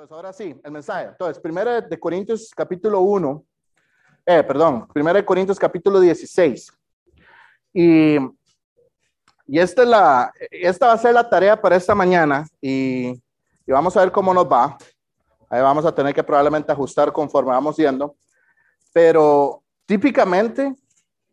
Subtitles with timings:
[0.00, 1.08] Entonces, ahora sí, el mensaje.
[1.08, 3.44] Entonces, primero de Corintios capítulo 1,
[4.24, 6.72] eh, perdón, primero de Corintios capítulo 16.
[7.74, 8.16] Y,
[9.46, 13.72] y esta, es la, esta va a ser la tarea para esta mañana y, y
[13.72, 14.78] vamos a ver cómo nos va.
[15.50, 18.16] Ahí vamos a tener que probablemente ajustar conforme vamos yendo.
[18.94, 20.76] Pero típicamente,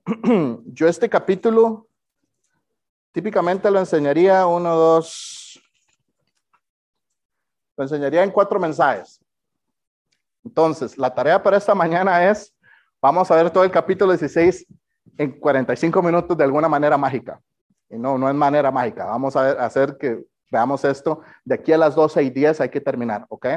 [0.65, 1.87] yo este capítulo,
[3.13, 5.36] típicamente lo enseñaría uno, dos,
[7.77, 9.23] lo enseñaría en cuatro mensajes.
[10.43, 12.53] Entonces, la tarea para esta mañana es,
[13.01, 14.65] vamos a ver todo el capítulo 16
[15.17, 17.39] en 45 minutos de alguna manera mágica.
[17.89, 19.05] Y no, no es manera mágica.
[19.05, 21.21] Vamos a ver, hacer que veamos esto.
[21.45, 23.47] De aquí a las 12 y 10 hay que terminar, ¿ok?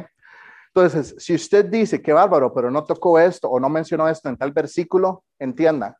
[0.74, 4.36] Entonces, si usted dice que bárbaro, pero no tocó esto o no mencionó esto en
[4.36, 5.96] tal versículo, entienda.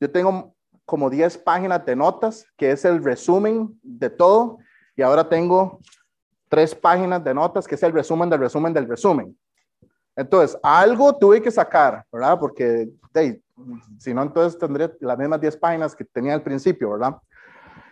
[0.00, 0.54] Yo tengo
[0.86, 4.58] como 10 páginas de notas, que es el resumen de todo,
[4.96, 5.80] y ahora tengo
[6.48, 9.36] tres páginas de notas, que es el resumen del resumen del resumen.
[10.16, 12.38] Entonces, algo tuve que sacar, ¿verdad?
[12.38, 12.88] Porque
[13.98, 17.16] si no, entonces tendría las mismas 10 páginas que tenía al principio, ¿verdad?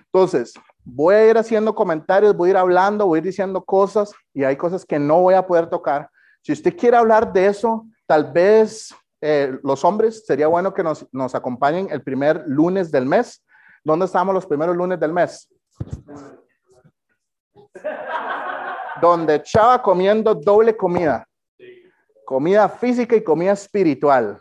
[0.07, 4.13] Entonces, voy a ir haciendo comentarios, voy a ir hablando, voy a ir diciendo cosas
[4.35, 6.11] y hay cosas que no voy a poder tocar.
[6.43, 11.07] Si usted quiere hablar de eso, tal vez eh, los hombres, sería bueno que nos,
[11.13, 13.45] nos acompañen el primer lunes del mes.
[13.85, 15.49] ¿Dónde estamos los primeros lunes del mes?
[19.03, 21.27] Donde Chava comiendo doble comida.
[22.25, 24.41] Comida física y comida espiritual.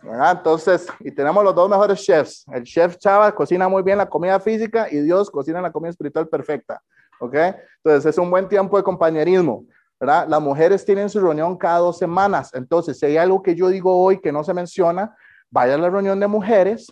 [0.00, 2.46] Entonces, y tenemos los dos mejores chefs.
[2.52, 6.28] El chef Chava cocina muy bien la comida física y Dios cocina la comida espiritual
[6.28, 6.80] perfecta.
[7.18, 7.34] ¿Ok?
[7.82, 9.64] Entonces, es un buen tiempo de compañerismo.
[9.98, 10.28] ¿verdad?
[10.28, 12.54] Las mujeres tienen su reunión cada dos semanas.
[12.54, 15.12] Entonces, si hay algo que yo digo hoy que no se menciona,
[15.50, 16.86] vaya a la reunión de mujeres,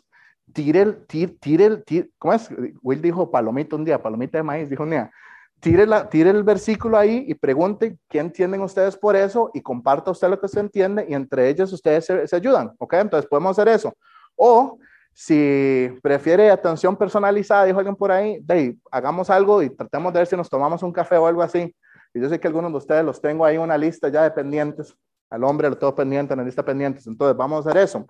[0.52, 2.50] tire el, tire, tire el, tire, ¿cómo es?
[2.82, 5.12] Will dijo palomita un día, palomita de maíz, dijo un día
[5.60, 10.10] tire, la, tire el versículo ahí y pregunte qué entienden ustedes por eso y comparta
[10.10, 12.94] usted lo que se entiende y entre ellos ustedes se, ayudan, ¿ok?
[12.94, 13.92] Entonces podemos hacer eso.
[14.36, 14.78] O
[15.12, 20.26] si prefiere atención personalizada, dijo alguien por ahí, de, hagamos algo y tratemos de ver
[20.26, 21.74] si nos tomamos un café o algo así.
[22.12, 24.94] Y yo sé que algunos de ustedes los tengo ahí una lista ya de pendientes.
[25.30, 27.06] Al hombre lo tengo pendiente en la lista pendientes.
[27.06, 28.06] Entonces vamos a hacer eso.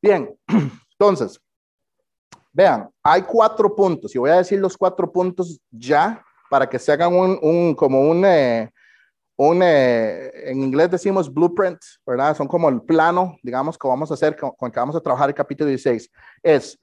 [0.00, 0.32] Bien,
[0.98, 1.40] entonces,
[2.52, 6.92] vean, hay cuatro puntos y voy a decir los cuatro puntos ya para que se
[6.92, 8.70] hagan un, como un, eh,
[9.36, 12.36] un eh, en inglés decimos blueprint, ¿verdad?
[12.36, 15.28] Son como el plano, digamos, que vamos a hacer, con, con que vamos a trabajar
[15.28, 16.10] el capítulo 16.
[16.42, 16.78] Es,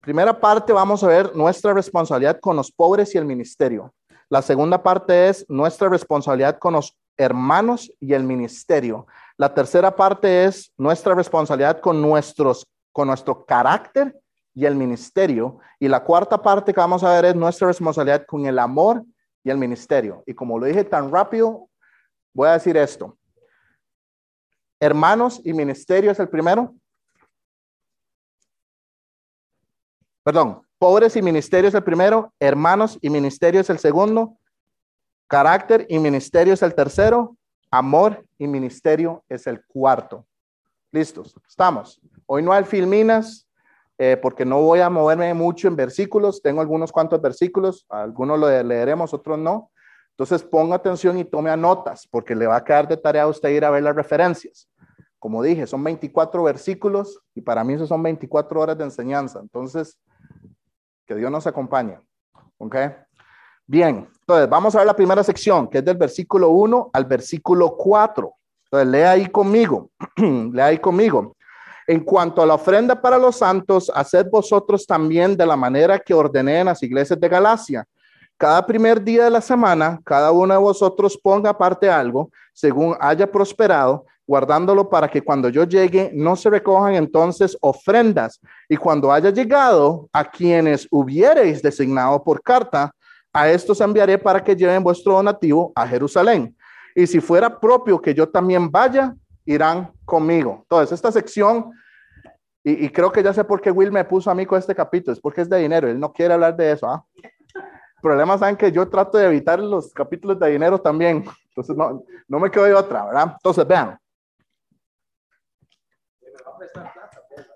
[0.00, 3.92] primera parte, vamos a ver nuestra responsabilidad con los pobres y el ministerio.
[4.28, 9.06] La segunda parte es nuestra responsabilidad con los hermanos y el ministerio.
[9.36, 14.14] La tercera parte es nuestra responsabilidad con, nuestros, con nuestro carácter
[14.54, 15.58] y el ministerio.
[15.78, 19.04] Y la cuarta parte que vamos a ver es nuestra responsabilidad con el amor
[19.44, 20.22] y el ministerio.
[20.26, 21.68] Y como lo dije tan rápido,
[22.34, 23.16] voy a decir esto.
[24.80, 26.74] Hermanos y ministerio es el primero.
[30.22, 34.36] Perdón, pobres y ministerio es el primero, hermanos y ministerio es el segundo,
[35.26, 37.36] carácter y ministerio es el tercero,
[37.70, 40.26] amor y ministerio es el cuarto.
[40.92, 41.98] Listos, estamos.
[42.26, 43.47] Hoy no hay filminas,
[44.00, 48.62] eh, porque no voy a moverme mucho en versículos, tengo algunos cuantos versículos, algunos lo
[48.62, 49.72] leeremos, otros no.
[50.10, 53.50] Entonces ponga atención y tome notas, porque le va a quedar de tarea a usted
[53.50, 54.68] ir a ver las referencias.
[55.18, 59.40] Como dije, son 24 versículos y para mí eso son 24 horas de enseñanza.
[59.40, 59.98] Entonces,
[61.04, 61.98] que Dios nos acompañe.
[62.58, 62.76] ¿Ok?
[63.66, 67.76] Bien, entonces vamos a ver la primera sección, que es del versículo 1 al versículo
[67.76, 68.32] 4.
[68.64, 69.90] Entonces, lea ahí conmigo,
[70.52, 71.36] lea ahí conmigo.
[71.88, 76.12] En cuanto a la ofrenda para los santos, haced vosotros también de la manera que
[76.12, 77.86] ordené en las iglesias de Galacia.
[78.36, 83.26] Cada primer día de la semana, cada uno de vosotros ponga aparte algo, según haya
[83.32, 88.38] prosperado, guardándolo para que cuando yo llegue no se recojan entonces ofrendas.
[88.68, 92.92] Y cuando haya llegado a quienes hubiereis designado por carta,
[93.32, 96.54] a estos enviaré para que lleven vuestro donativo a Jerusalén.
[96.94, 99.14] Y si fuera propio que yo también vaya,
[99.48, 100.58] irán conmigo.
[100.62, 101.72] Entonces, esta sección,
[102.62, 105.14] y, creo que ya sé por qué Will me puso a mí con este capítulo,
[105.14, 106.86] es porque es de dinero, él no quiere hablar de eso.
[106.86, 107.02] ¿ah?
[108.02, 112.50] Problemas saben que yo trato de evitar los capítulos de dinero también, entonces no, me
[112.50, 113.32] quedo de otra, ¿verdad?
[113.36, 113.98] Entonces, vean.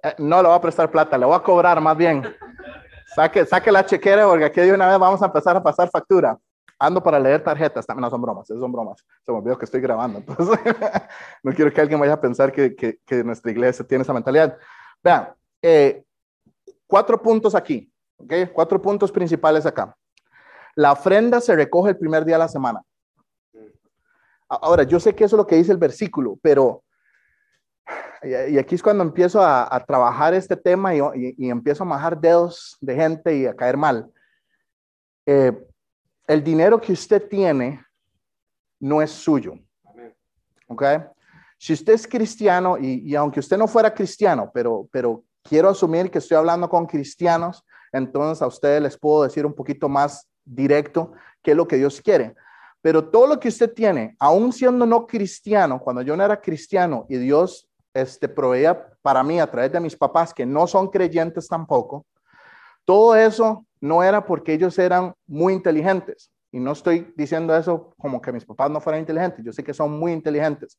[0.03, 2.23] Eh, no le voy a prestar plata, le voy a cobrar más bien.
[3.15, 6.39] Saque, saque la chequera porque aquí de una vez vamos a empezar a pasar factura
[6.83, 9.05] ando para leer tarjetas, también no son bromas, son bromas.
[9.25, 10.59] Se me olvidó que estoy grabando, entonces
[11.43, 14.59] no quiero que alguien vaya a pensar que, que, nuestra iglesia tiene esa mentalidad.
[15.03, 15.33] Vean,
[15.63, 16.05] eh,
[16.87, 18.33] cuatro puntos aquí, ¿ok?
[18.53, 19.97] Cuatro puntos principales acá.
[20.75, 22.83] La ofrenda se recoge el primer día de la semana.
[24.49, 26.83] Ahora, yo sé que eso es lo que dice el versículo, pero,
[28.23, 32.95] y aquí es cuando empiezo a, trabajar este tema y, empiezo a majar dedos de
[32.97, 34.11] gente y a caer mal.
[35.27, 35.53] Eh,
[36.27, 37.85] el dinero que usted tiene
[38.81, 39.55] no es suyo.
[40.69, 40.83] ¿Ok?
[41.59, 46.19] Si usted es cristiano, y, aunque usted no fuera cristiano, pero, pero quiero asumir que
[46.19, 51.53] estoy hablando con cristianos, entonces a ustedes les puedo decir un poquito más directo qué
[51.53, 52.35] es lo que Dios quiere.
[52.81, 57.07] Pero todo lo que usted tiene, aún siendo no cristiano, cuando yo no era cristiano
[57.09, 61.47] y Dios este, proveía para mí a través de mis papás que no son creyentes
[61.47, 62.07] tampoco,
[62.85, 66.31] todo eso no era porque ellos eran muy inteligentes.
[66.51, 69.45] Y no estoy diciendo eso como que mis papás no fueran inteligentes.
[69.45, 70.79] Yo sé que son muy inteligentes.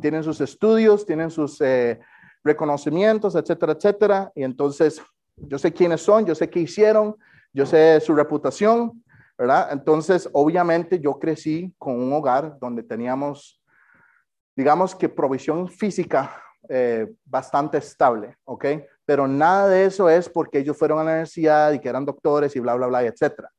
[0.00, 1.98] Tienen sus estudios, tienen sus eh,
[2.42, 4.32] reconocimientos, etcétera, etcétera.
[4.34, 5.02] Y entonces
[5.36, 7.16] yo sé quiénes son, yo sé qué hicieron,
[7.52, 9.02] yo sé su reputación,
[9.36, 9.70] ¿verdad?
[9.72, 13.60] Entonces, obviamente yo crecí con un hogar donde teníamos,
[14.54, 18.64] digamos que provisión física eh, bastante estable, ¿ok?
[19.06, 22.56] Pero nada de eso es porque ellos fueron a la universidad y que eran doctores
[22.56, 23.50] y bla, bla, bla, etcétera.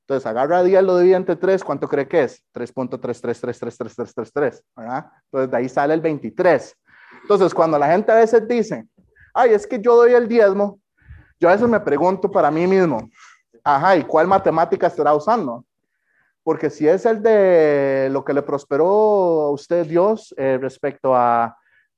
[0.08, 2.42] Entonces, agarra día, lo divide entre 3, ¿cuánto cree que es?
[2.54, 5.12] 3.33333333, ¿verdad?
[5.26, 6.78] Entonces, de ahí sale el 23.
[7.24, 8.88] Entonces, cuando la gente a veces dice,
[9.34, 10.80] ay, es que yo doy el diezmo,
[11.42, 13.10] yo a veces me pregunto para mí mismo,
[13.62, 15.66] ajá, ¿y cuál matemática estará usando?
[16.42, 21.54] Porque si es el de lo que le prosperó a usted Dios eh, respecto a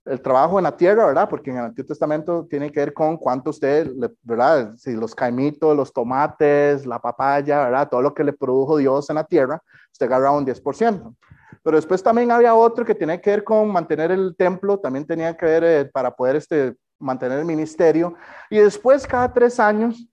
[0.09, 1.29] el trabajo en la tierra, ¿verdad?
[1.29, 3.91] Porque en el Antiguo Testamento tiene que ver con cuánto usted,
[4.23, 4.73] ¿verdad?
[4.75, 7.87] Si los caimitos, los tomates, la papaya, ¿verdad?
[7.89, 9.61] Todo lo que le produjo Dios en la tierra,
[9.91, 11.15] usted agarra un 10%.
[11.63, 15.37] Pero después también había otro que tenía que ver con mantener el templo, también tenía
[15.37, 18.15] que ver eh, para poder este, mantener el ministerio.
[18.49, 20.07] Y después, cada tres años,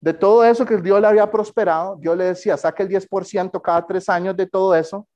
[0.00, 3.86] de todo eso que Dios le había prosperado, Dios le decía, saque el 10% cada
[3.86, 5.06] tres años de todo eso.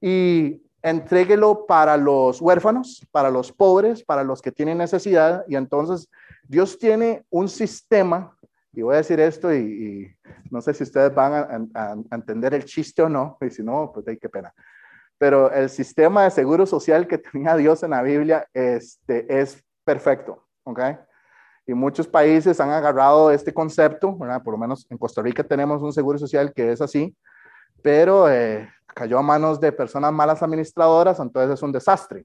[0.00, 5.44] Y entréguelo para los huérfanos, para los pobres, para los que tienen necesidad.
[5.48, 6.08] Y entonces
[6.48, 8.36] Dios tiene un sistema,
[8.72, 10.14] y voy a decir esto y,
[10.50, 14.06] no sé si ustedes van a, entender el chiste o no, y si no, pues
[14.08, 14.52] hay qué pena.
[15.18, 20.46] Pero el sistema de seguro social que tenía Dios en la Biblia este, es perfecto,
[20.64, 20.80] ¿ok?
[21.64, 24.42] Y muchos países han agarrado este concepto, ¿verdad?
[24.42, 27.16] Por lo menos en Costa Rica tenemos un seguro social que es así,
[27.82, 32.24] pero eh, cayó a manos de personas malas administradoras, entonces es un desastre.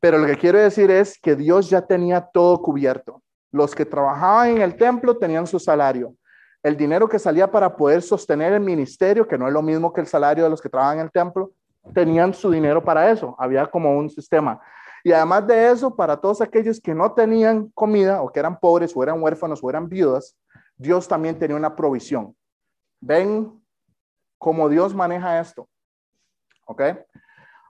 [0.00, 3.22] Pero lo que quiero decir es que Dios ya tenía todo cubierto.
[3.50, 6.14] Los que trabajaban en el templo tenían su salario.
[6.62, 10.00] El dinero que salía para poder sostener el ministerio, que no es lo mismo que
[10.00, 11.52] el salario de los que trabajan en el templo,
[11.94, 13.34] tenían su dinero para eso.
[13.38, 14.60] Había como un sistema.
[15.04, 18.92] Y además de eso, para todos aquellos que no tenían comida o que eran pobres
[18.96, 20.36] o eran huérfanos o eran viudas,
[20.76, 22.34] Dios también tenía una provisión.
[23.00, 23.52] Ven
[24.38, 25.68] cómo Dios maneja esto.
[26.66, 26.82] ¿Ok?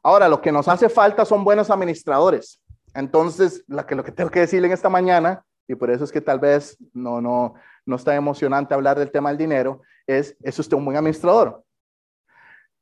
[0.02, 2.62] Ahora, lo que nos hace falta son buenos administradores.
[2.94, 6.38] Entonces, lo que, tengo que decirle en esta mañana, y por eso es que tal
[6.38, 7.54] vez no, no,
[7.84, 11.62] no está emocionante hablar del tema del dinero, es, ¿es usted un buen administrador?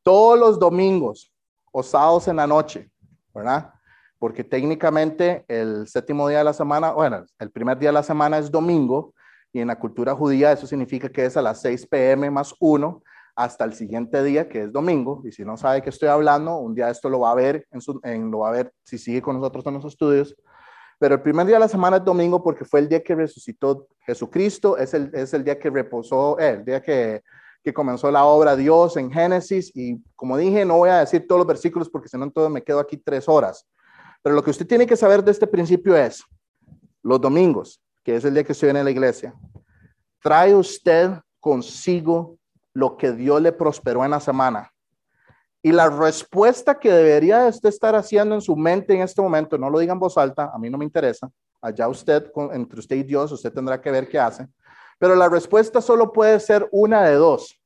[0.02, 1.32] Todos los domingos
[1.72, 2.90] o sábados en la noche,
[3.34, 3.72] ¿verdad?
[4.18, 8.38] Porque técnicamente el séptimo día de la semana, bueno, el primer día de la semana
[8.38, 9.14] es domingo,
[9.54, 13.02] y en la cultura judía eso significa que es a las 6 pm más 1,
[13.36, 16.74] hasta el siguiente día, que es domingo, y si no sabe que estoy hablando, un
[16.74, 17.66] día esto lo va a ver,
[18.02, 20.36] en, lo va a ver si sigue con nosotros en los estudios,
[20.98, 23.88] pero el primer día de la semana es domingo porque fue el día que resucitó
[24.06, 27.22] Jesucristo, es el, es el día que reposó, eh, el día que,
[27.64, 31.40] que comenzó la obra Dios en Génesis, y como dije, no voy a decir todos
[31.40, 33.66] los versículos porque si no, entonces me quedo aquí tres horas,
[34.22, 36.22] Pero lo que usted tiene que saber de este principio es,
[37.02, 39.34] los domingos, que es el día que estoy en la iglesia,
[40.22, 41.10] trae usted
[41.40, 42.38] consigo
[42.74, 44.70] lo que Dios le prosperó en la semana.
[45.62, 49.70] Y la respuesta que debería usted estar haciendo en su mente en este momento, no
[49.70, 51.30] lo diga en voz alta, a mí no me interesa,
[51.62, 54.46] allá usted, entre usted y Dios, usted tendrá que ver qué hace.
[54.98, 57.58] Pero la respuesta solo puede ser una de dos.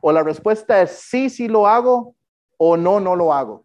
[0.00, 2.16] O la respuesta es sí, sí lo hago,
[2.56, 3.64] o no, no lo hago.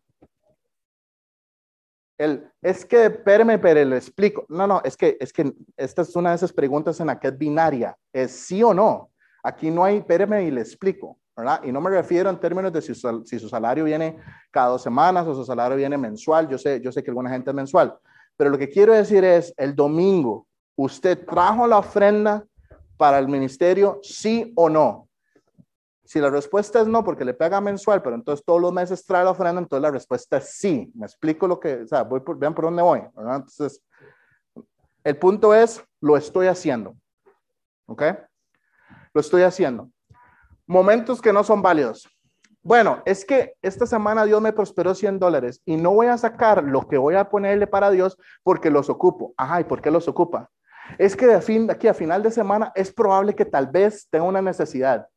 [2.17, 4.45] El, es que, espérame, pero le explico.
[4.49, 7.29] No, no, es que, es que esta es una de esas preguntas en la que
[7.29, 7.97] es binaria.
[8.13, 9.09] Es sí o no.
[9.43, 11.19] Aquí no hay, espérame y le explico.
[11.35, 11.61] ¿verdad?
[11.63, 14.17] Y no me refiero en términos de si si su, salario viene
[14.51, 16.47] cada dos semanas o su salario viene mensual.
[16.47, 17.97] Yo sé, yo sé que alguna gente es mensual.
[18.37, 22.45] Pero lo que quiero decir es, el domingo, ¿usted trajo la ofrenda
[22.97, 25.09] para el ministerio, sí o no?
[26.05, 29.23] Si la respuesta es no, porque le pega mensual, pero entonces todos los meses trae
[29.23, 30.91] la ofrenda, entonces la respuesta es sí.
[30.93, 33.01] Me explico lo que, o sea, voy por, vean por dónde voy.
[33.15, 33.37] ¿verdad?
[33.37, 33.81] Entonces,
[35.03, 36.95] el punto es, lo estoy haciendo.
[37.87, 38.03] ¿Ok?
[39.13, 39.89] Lo estoy haciendo.
[40.65, 42.07] Momentos que no son válidos.
[42.61, 46.63] Bueno, es que esta semana Dios me prosperó 100 dólares y no voy a sacar
[46.63, 49.33] lo que voy a ponerle para Dios porque los ocupo.
[49.35, 50.49] Ajá, ¿y por qué los ocupa?
[50.97, 54.25] Es que de, fin, aquí a final de semana es probable que tal vez tenga
[54.25, 55.07] una necesidad.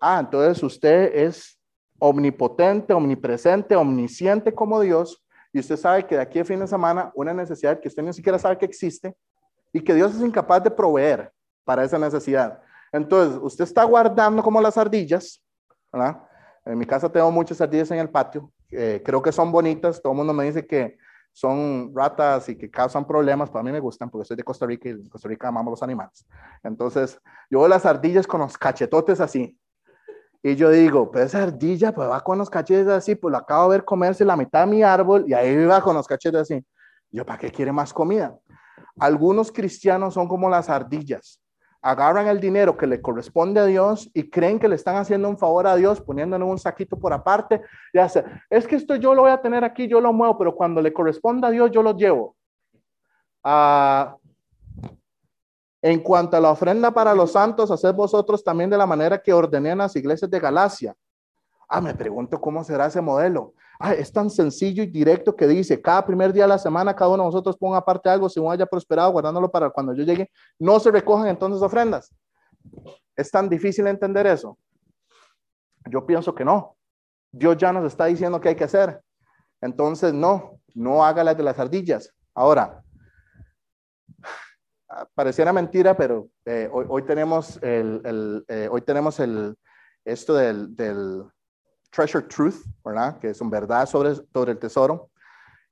[0.00, 1.60] Ah, entonces usted es
[2.00, 7.12] omnipotente, omnipresente, omnisciente como Dios y usted sabe que de aquí a fin de semana
[7.14, 9.14] una necesidad que usted ni siquiera sabe que existe
[9.72, 11.30] y que Dios es incapaz de proveer
[11.64, 12.60] para esa necesidad.
[12.92, 15.42] Entonces, usted está guardando como las ardillas.
[16.64, 20.12] En mi casa tengo muchas ardillas en el patio, eh, creo que son bonitas, todo
[20.12, 20.98] el mundo me dice que
[21.32, 24.66] son ratas y que causan problemas, pero a mí me gustan porque soy de Costa
[24.66, 26.26] Rica y en Costa Rica amamos los animales.
[26.62, 29.56] Entonces, yo veo las ardillas con los cachetotes así.
[30.42, 33.70] Y yo digo, pues esa ardilla pues va con los cachetes así, pues lo acabo
[33.70, 36.64] de ver comerse la mitad de mi árbol y ahí va con los cachetes así.
[37.10, 38.38] Yo, ¿para qué quiere más comida?
[38.98, 41.40] Algunos cristianos son como las ardillas
[41.82, 45.38] agarran el dinero que le corresponde a Dios y creen que le están haciendo un
[45.38, 49.14] favor a Dios poniéndolo en un saquito por aparte y hace, es que esto yo
[49.14, 51.82] lo voy a tener aquí, yo lo muevo, pero cuando le corresponda a Dios yo
[51.82, 52.36] lo llevo.
[53.42, 54.16] Ah,
[55.82, 59.32] en cuanto a la ofrenda para los santos, haced vosotros también de la manera que
[59.32, 60.94] ordené en las iglesias de Galacia.
[61.66, 63.54] Ah, me pregunto cómo será ese modelo.
[63.96, 67.22] Es tan sencillo y directo que dice, cada primer día de la semana, cada uno
[67.22, 70.90] de nosotros ponga aparte algo, según haya prosperado, guardándolo para cuando yo llegue, no se
[70.90, 72.14] recojan entonces ofrendas.
[73.16, 74.58] ¿Es tan difícil entender eso?
[75.90, 76.76] Yo pienso que no.
[77.32, 79.00] Dios ya nos está diciendo qué hay que hacer.
[79.62, 82.12] Entonces, no, no haga las de las ardillas.
[82.34, 82.82] Ahora,
[85.14, 89.56] pareciera mentira, pero eh, hoy, hoy, tenemos el, el eh, hoy tenemos el,
[90.04, 91.24] esto del, del
[91.90, 93.18] Treasure Truth, ¿verdad?
[93.18, 95.10] Que son verdad sobre, sobre el tesoro.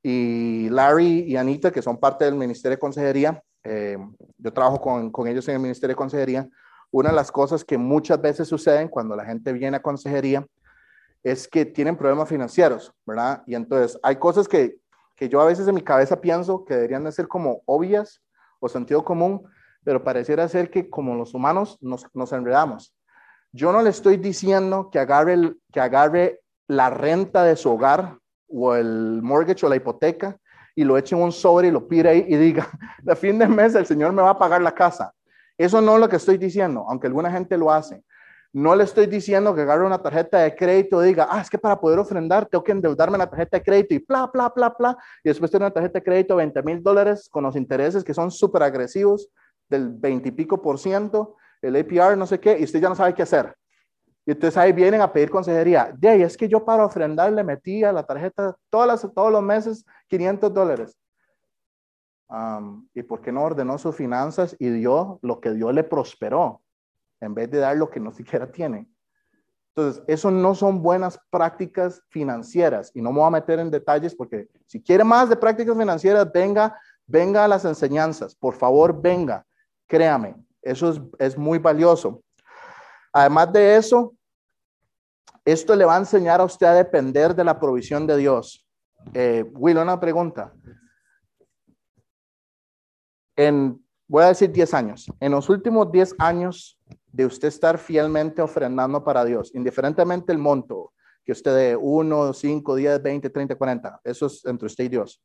[0.03, 3.99] Y Larry y Anita, que son parte del Ministerio de Consejería, eh,
[4.39, 6.49] yo trabajo con, con, ellos en el Ministerio de Consejería.
[6.91, 10.47] Una de las cosas que muchas veces suceden cuando la gente viene a consejería
[11.23, 13.43] es que tienen problemas financieros, ¿verdad?
[13.47, 14.79] Y entonces hay cosas que,
[15.17, 18.23] que yo a veces en mi cabeza pienso que deberían de ser como obvias
[18.61, 19.43] o sentido común,
[19.85, 22.95] pero pareciera ser que como los humanos nos, nos enredamos.
[23.53, 28.75] Yo no le estoy diciendo que agarre, que agarre la renta de su hogar o
[28.75, 30.37] el mortgage o la hipoteca
[30.75, 32.69] y lo eche en un sobre y lo pire ahí y diga,
[33.03, 35.13] de fin de mes el Señor me va a pagar la casa.
[35.57, 38.05] Eso no es lo que estoy diciendo, aunque alguna gente lo hace.
[38.53, 41.59] No le estoy diciendo que agarre una tarjeta de crédito y diga, ah, es que
[41.59, 44.97] para poder ofrendar tengo que endeudarme la tarjeta de crédito y bla, bla, bla, bla.
[45.25, 48.15] Y después tener una tarjeta de crédito de 20 mil dólares con los intereses que
[48.15, 49.29] son súper agresivos
[49.69, 52.95] del 20 y pico por ciento el APR, no sé qué, y usted ya no
[52.95, 53.55] sabe qué hacer.
[54.29, 55.91] Y entonces ahí vienen a pedir consejería.
[55.97, 59.33] De ahí es que yo para ofrendar le metí a la tarjeta todas las, todos
[59.33, 60.99] los meses 500 dólares.
[62.93, 66.61] ¿Y por qué no ordenó sus finanzas y dio lo que Dios le prosperó
[67.21, 68.87] en vez de dar lo que no siquiera tiene?
[69.75, 74.15] Entonces, eso no son buenas prácticas financieras y no me voy a meter en detalles
[74.15, 78.35] porque si quiere más de prácticas financieras, venga, venga a las enseñanzas.
[78.35, 79.47] Por favor, venga,
[79.87, 82.23] créame, eso es, muy valioso.
[83.13, 84.15] Además de eso,
[85.45, 88.67] esto le va a enseñar a usted a depender de la provisión de Dios.
[89.15, 90.53] Eh, Will, una pregunta.
[93.37, 95.07] En, voy a decir 10 años.
[95.21, 100.93] En los últimos 10 años de usted estar fielmente ofrendando para Dios, indiferentemente el monto,
[101.25, 105.23] que usted de 1, 5, 10, 20, 30, 40, eso es entre usted y Dios.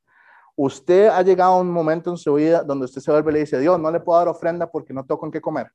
[0.55, 3.39] Usted ha llegado a un momento en su vida donde usted se vuelve y le
[3.41, 5.67] dice, Dios, no le puedo dar ofrenda porque no tengo con qué comer.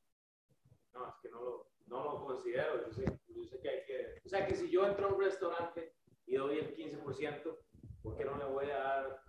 [0.94, 2.86] No, es que no lo, no lo considero.
[2.86, 4.20] Yo sé, yo sé, que hay que...
[4.24, 5.94] O sea, que si yo entro a un restaurante
[6.26, 7.58] y doy el 15%,
[8.02, 9.28] ¿por qué no le voy a dar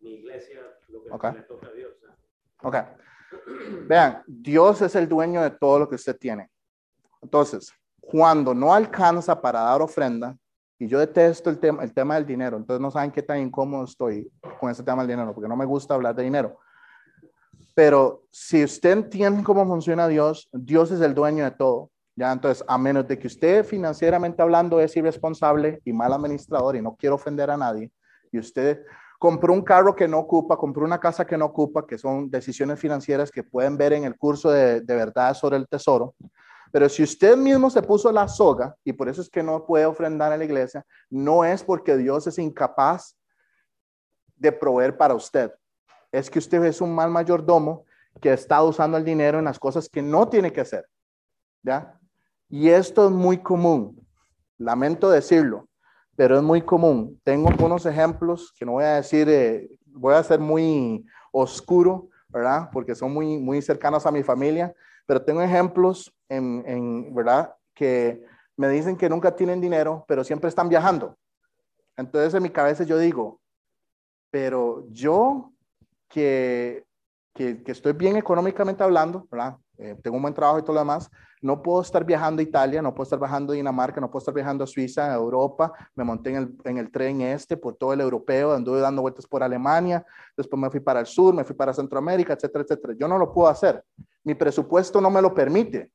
[0.00, 1.24] mi iglesia, lo que Ok.
[1.34, 1.92] le toca a Dios.
[2.62, 2.76] Ok.
[3.86, 6.50] Vean, Dios es el dueño de todo lo que usted tiene.
[7.22, 10.36] Entonces, cuando no alcanza para dar ofrenda,
[10.80, 13.84] y yo detesto el tema, el tema del dinero, entonces no saben qué tan incómodo
[13.84, 16.58] estoy con ese tema del dinero, porque no me gusta hablar de dinero.
[17.74, 21.90] Pero si usted entiende cómo funciona Dios, Dios es el dueño de todo.
[22.16, 26.82] Ya, entonces, a menos de que usted financieramente hablando es irresponsable y mal administrador y
[26.82, 27.92] no quiere ofender a nadie,
[28.32, 28.82] y usted
[29.18, 32.80] compró un carro que no ocupa, compró una casa que no ocupa, que son decisiones
[32.80, 36.14] financieras que pueden ver en el curso de, de verdad sobre el tesoro.
[36.72, 39.86] Pero si usted mismo se puso la soga y por eso es que no puede
[39.86, 43.16] ofrendar a la iglesia, no es porque Dios es incapaz
[44.36, 45.52] de proveer para usted.
[46.12, 47.84] Es que usted es un mal mayordomo
[48.20, 50.86] que está usando el dinero en las cosas que no tiene que hacer.
[51.62, 51.98] ¿Ya?
[52.48, 54.06] Y esto es muy común.
[54.58, 55.68] Lamento decirlo,
[56.16, 57.20] pero es muy común.
[57.24, 62.68] Tengo unos ejemplos que no voy a decir, eh, voy a ser muy oscuro, ¿verdad?
[62.72, 64.74] Porque son muy, muy cercanos a mi familia,
[65.10, 67.52] pero tengo ejemplos en, en, ¿verdad?
[67.74, 68.24] Que
[68.56, 71.16] me dicen que nunca tienen dinero, pero siempre están viajando.
[71.96, 73.40] Entonces en mi cabeza yo digo,
[74.30, 75.50] pero yo
[76.08, 76.84] que,
[77.34, 79.56] que, que estoy bien económicamente hablando, ¿verdad?
[79.78, 81.10] Eh, tengo un buen trabajo y todo lo demás,
[81.42, 84.34] no puedo estar viajando a Italia, no puedo estar viajando a Dinamarca, no puedo estar
[84.34, 87.92] viajando a Suiza, a Europa, me monté en el, en el tren este por todo
[87.92, 91.56] el europeo, anduve dando vueltas por Alemania, después me fui para el sur, me fui
[91.56, 92.94] para Centroamérica, etcétera, etcétera.
[92.96, 93.84] Yo no lo puedo hacer,
[94.24, 95.90] mi presupuesto no me lo permite.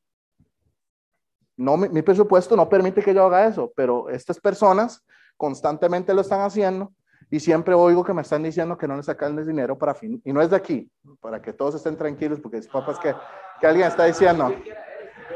[1.57, 5.05] No, mi, mi presupuesto no permite que yo haga eso, pero estas personas
[5.37, 6.91] constantemente lo están haciendo
[7.29, 10.21] y siempre oigo que me están diciendo que no les sacan el dinero para fin.
[10.23, 10.89] Y no es de aquí,
[11.19, 13.15] para que todos estén tranquilos, porque es papas que,
[13.59, 14.53] que alguien está diciendo.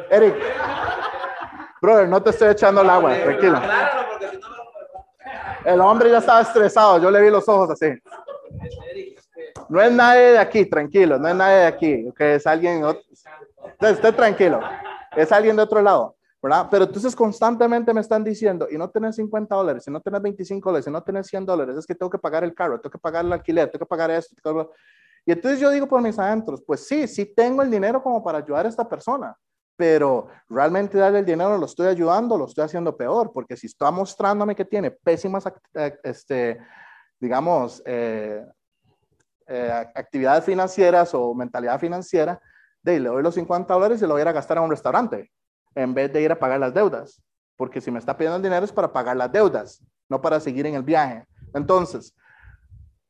[0.09, 0.35] Eric,
[1.81, 3.59] brother, no te estoy echando el agua, tranquilo.
[5.65, 7.87] El hombre ya estaba estresado, yo le vi los ojos así.
[9.69, 13.03] No es nadie de aquí, tranquilo, no es nadie de aquí, ok, es alguien, ot-
[13.63, 14.59] Entonces, esté tranquilo,
[15.15, 16.67] es alguien de otro lado, ¿verdad?
[16.71, 20.69] Pero entonces constantemente me están diciendo, y no tenés 50 dólares, y no tenés 25
[20.69, 22.97] dólares, y no tenés 100 dólares, es que tengo que pagar el carro, tengo que
[22.99, 24.35] pagar el alquiler, tengo que pagar esto.
[24.41, 24.73] tengo que-
[25.25, 28.39] Y entonces yo digo por mis adentros, pues sí, sí tengo el dinero como para
[28.39, 29.35] ayudar a esta persona,
[29.75, 33.91] pero realmente darle el dinero lo estoy ayudando, lo estoy haciendo peor, porque si está
[33.91, 36.57] mostrándome que tiene pésimas, eh, este,
[37.19, 38.45] digamos, eh,
[39.49, 42.39] eh, actividades financieras o mentalidad financiera,
[42.83, 45.31] de le doy los 50 dólares y lo voy a gastar a un restaurante,
[45.75, 47.21] en vez de ir a pagar las deudas,
[47.57, 50.65] porque si me está pidiendo el dinero es para pagar las deudas, no para seguir
[50.65, 51.25] en el viaje.
[51.53, 52.15] Entonces,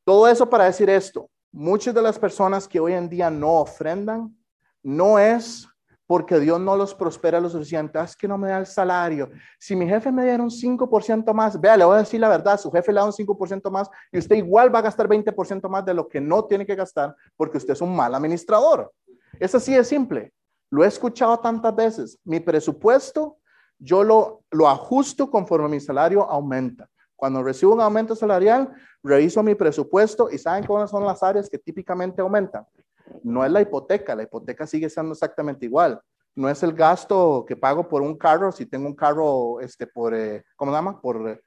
[0.03, 4.35] todo eso para decir esto, muchas de las personas que hoy en día no ofrendan,
[4.81, 5.67] no es
[6.09, 9.29] porque Dios no los prospera lo suficiente, "Ah, es que no me da el salario.
[9.59, 12.59] Si mi jefe me diera un 5% más, vea, le voy a decir la verdad,
[12.59, 15.85] su jefe le da un 5% más y usted igual va a gastar 20% más
[15.85, 18.91] de lo que no tiene que gastar porque usted es un mal administrador.
[19.39, 20.33] Es así de simple.
[20.71, 22.17] Lo he escuchado tantas veces.
[22.23, 23.37] Mi presupuesto,
[23.77, 26.89] yo lo, lo ajusto conforme mi salario aumenta.
[27.15, 31.59] Cuando recibo un aumento salarial, reviso mi presupuesto y ¿saben cuáles son las áreas que
[31.59, 32.65] típicamente aumentan?
[33.23, 35.99] No es la hipoteca, la hipoteca sigue siendo exactamente igual.
[36.35, 40.13] No es el gasto que pago por un carro, si tengo un carro, este, por,
[40.13, 41.01] eh, ¿cómo se llama?
[41.01, 41.41] Por, eh,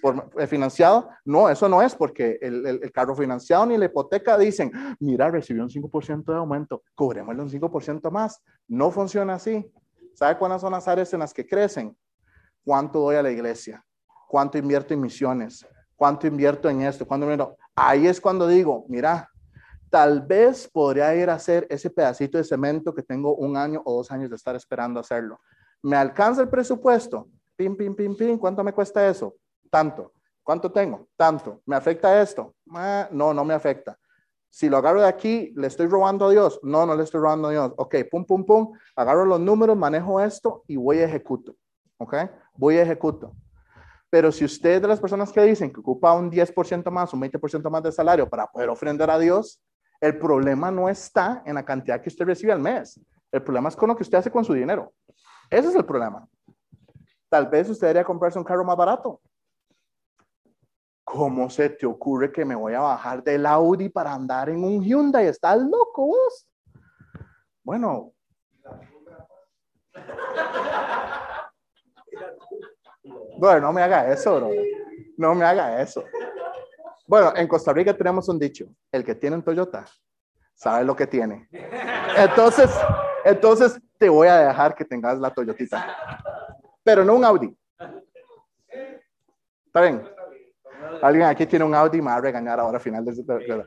[0.00, 1.08] por eh, financiado.
[1.24, 5.62] No, eso no es porque el, el- carro financiado ni la hipoteca dicen, mira, recibió
[5.62, 8.40] un 5% de aumento, cobrémosle un 5% más.
[8.66, 9.70] No funciona así.
[10.14, 11.96] ¿Sabe cuáles son las áreas en las que crecen?
[12.64, 13.84] ¿Cuánto doy a la iglesia?
[14.28, 15.66] ¿Cuánto invierto en misiones?
[15.96, 17.06] ¿Cuánto invierto en esto?
[17.06, 17.56] ¿Cuánto invierto?
[17.74, 19.30] Ahí es cuando digo, mira,
[19.90, 23.96] tal vez podría ir a hacer ese pedacito de cemento que tengo un año o
[23.96, 25.40] dos años de estar esperando hacerlo.
[25.82, 27.28] ¿Me alcanza el presupuesto?
[27.56, 28.38] Pim, pim, pim, pim.
[28.38, 29.36] ¿Cuánto me cuesta eso?
[29.70, 30.12] Tanto.
[30.42, 31.08] ¿Cuánto tengo?
[31.16, 31.60] Tanto.
[31.66, 32.54] ¿Me afecta esto?
[32.72, 33.98] Ah, no, no me afecta.
[34.50, 36.58] Si lo agarro de aquí, ¿le estoy robando a Dios?
[36.62, 37.72] No, no le estoy robando a Dios.
[37.76, 38.72] Ok, pum, pum, pum.
[38.96, 41.54] Agarro los números, manejo esto y voy a ejecuto.
[41.98, 42.14] Ok,
[42.56, 43.34] voy a ejecuto.
[44.10, 47.20] Pero si usted es de las personas que dicen que ocupa un 10% más, un
[47.20, 49.60] 20% más de salario para poder ofrendar a Dios,
[50.00, 53.00] el problema no está en la cantidad que usted recibe al mes.
[53.32, 54.92] El problema es con lo que usted hace con su dinero.
[55.50, 56.26] Ese es el problema.
[57.28, 59.20] Tal vez usted debería comprarse un carro más barato.
[61.04, 64.82] ¿Cómo se te ocurre que me voy a bajar del Audi para andar en un
[64.82, 65.26] Hyundai?
[65.26, 66.48] ¿Estás loco vos?
[67.62, 68.12] Bueno.
[73.38, 74.50] Bueno, no me haga eso, bro.
[75.16, 76.04] No me haga eso.
[77.08, 79.86] Bueno, en Costa Rica tenemos un dicho, el que tiene un Toyota
[80.54, 81.48] sabe lo que tiene.
[82.16, 82.70] Entonces,
[83.24, 85.96] entonces te voy a dejar que tengas la Toyotita,
[86.84, 87.56] pero no un Audi.
[89.64, 90.06] ¿Está bien?
[91.00, 93.64] Alguien aquí tiene un Audi me va a regañar ahora a final de.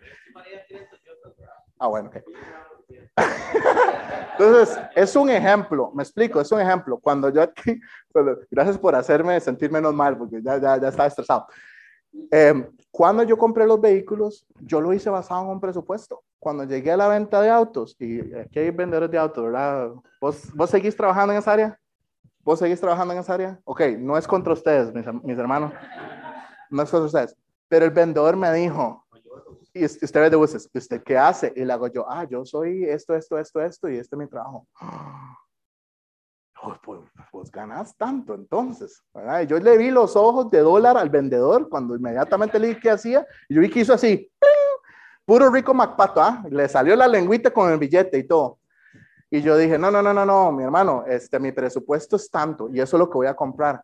[1.80, 2.18] Ah, bueno, ok.
[4.38, 7.00] Entonces, es un ejemplo, me explico, es un ejemplo.
[7.00, 7.80] Cuando yo aquí,
[8.52, 11.48] gracias por hacerme sentir menos mal, porque ya, ya, ya estaba estresado.
[12.32, 16.22] Eh, cuando yo compré los vehículos, yo lo hice basado en un presupuesto.
[16.40, 19.92] Cuando llegué a la venta de autos, y aquí hay vendedores de autos, ¿verdad?
[20.20, 21.80] ¿Vos, vos seguís trabajando en esa área?
[22.44, 23.60] ¿Vos seguís trabajando en esa área?
[23.64, 25.72] Ok, no es contra ustedes, mis, mis hermanos.
[26.70, 27.38] No es contra ustedes.
[27.68, 29.06] Pero el vendedor me dijo,
[29.74, 31.54] y us- usted es de buses, ¿usted qué hace?
[31.56, 34.28] Y le hago yo, ah, yo soy esto, esto, esto, esto, y este es mi
[34.28, 34.68] trabajo.
[36.64, 37.00] Oh, pues,
[37.32, 39.42] pues ganas tanto entonces, ¿verdad?
[39.44, 43.26] Yo le vi los ojos de dólar al vendedor cuando inmediatamente le dije qué hacía,
[43.50, 44.32] y yo vi que hizo así,
[45.26, 46.44] puro rico MacPato, ¿ah?
[46.50, 48.60] Le salió la lengüita con el billete y todo.
[49.32, 52.70] Y yo dije, no, no, no, no, no, mi hermano, este, mi presupuesto es tanto,
[52.72, 53.84] y eso es lo que voy a comprar.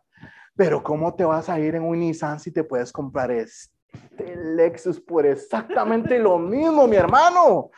[0.54, 5.00] Pero ¿cómo te vas a ir en un Nissan si te puedes comprar este Lexus
[5.00, 7.70] por exactamente lo mismo, mi hermano?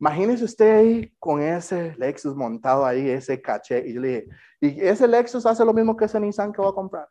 [0.00, 3.86] Imagínese usted ahí con ese Lexus montado ahí, ese caché.
[3.86, 4.08] Y yo le
[4.60, 7.08] dije, ¿y ese Lexus hace lo mismo que ese Nissan que voy a comprar?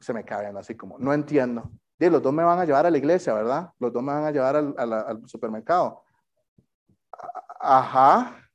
[0.00, 1.70] Se me cae viendo así como, no entiendo.
[1.98, 3.70] Y los dos me van a llevar a la iglesia, ¿verdad?
[3.78, 6.04] Los dos me van a llevar al, a la- al supermercado.
[7.60, 8.45] Ajá.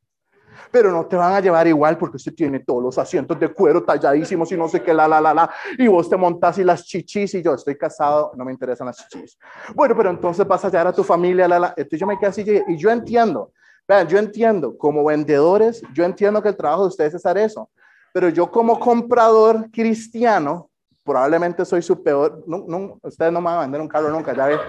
[0.71, 3.83] Pero no te van a llevar igual porque usted tiene todos los asientos de cuero
[3.83, 5.49] talladísimos y no sé qué, la, la, la, la.
[5.77, 9.07] Y vos te montas y las chichis y yo estoy casado, no me interesan las
[9.07, 9.37] chichis.
[9.73, 11.67] Bueno, pero entonces vas a llevar a tu familia, la, la.
[11.69, 13.51] Entonces yo me quedé así y yo entiendo.
[13.87, 17.69] Vean, yo entiendo, como vendedores, yo entiendo que el trabajo de ustedes es hacer eso.
[18.13, 20.69] Pero yo como comprador cristiano,
[21.03, 22.43] probablemente soy su peor.
[22.45, 24.59] No, no, ustedes no me van a vender un carro nunca, ya ve.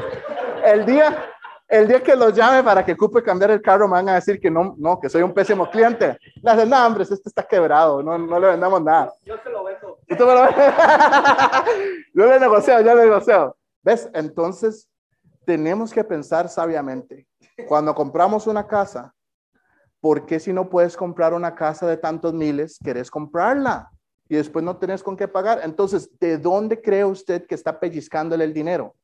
[0.64, 1.16] El día,
[1.73, 4.39] el día que los llame para que ocupe cambiar el carro, me van a decir
[4.39, 6.19] que no, no, que soy un pésimo cliente.
[6.43, 9.11] Le hacen, no, hombre, este está quebrado, no, no le vendamos nada.
[9.25, 9.99] Yo se lo vendo.
[10.07, 10.49] Usted me lo-
[12.15, 13.57] yo le negocio, yo le negocio.
[13.83, 14.11] ¿Ves?
[14.13, 14.87] Entonces,
[15.47, 17.27] tenemos que pensar sabiamente.
[17.67, 19.15] Cuando compramos una casa,
[19.99, 23.89] ¿por qué si no puedes comprar una casa de tantos miles, querés comprarla?
[24.29, 25.61] Y después no tenés con qué pagar.
[25.65, 28.95] Entonces, ¿de dónde cree usted que está pellizcándole el dinero?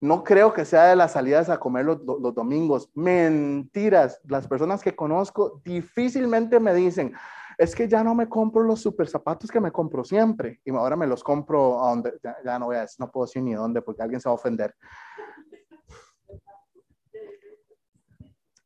[0.00, 2.90] No creo que sea de las salidas a comer los, domingos.
[2.94, 4.18] Mentiras.
[4.24, 7.12] Las personas que conozco difícilmente me dicen,
[7.58, 10.58] es que ya no me compro los super zapatos que me compro siempre.
[10.64, 13.52] Y ahora me los compro a donde, ya, no voy a no puedo decir ni
[13.52, 14.74] dónde porque alguien se va a ofender.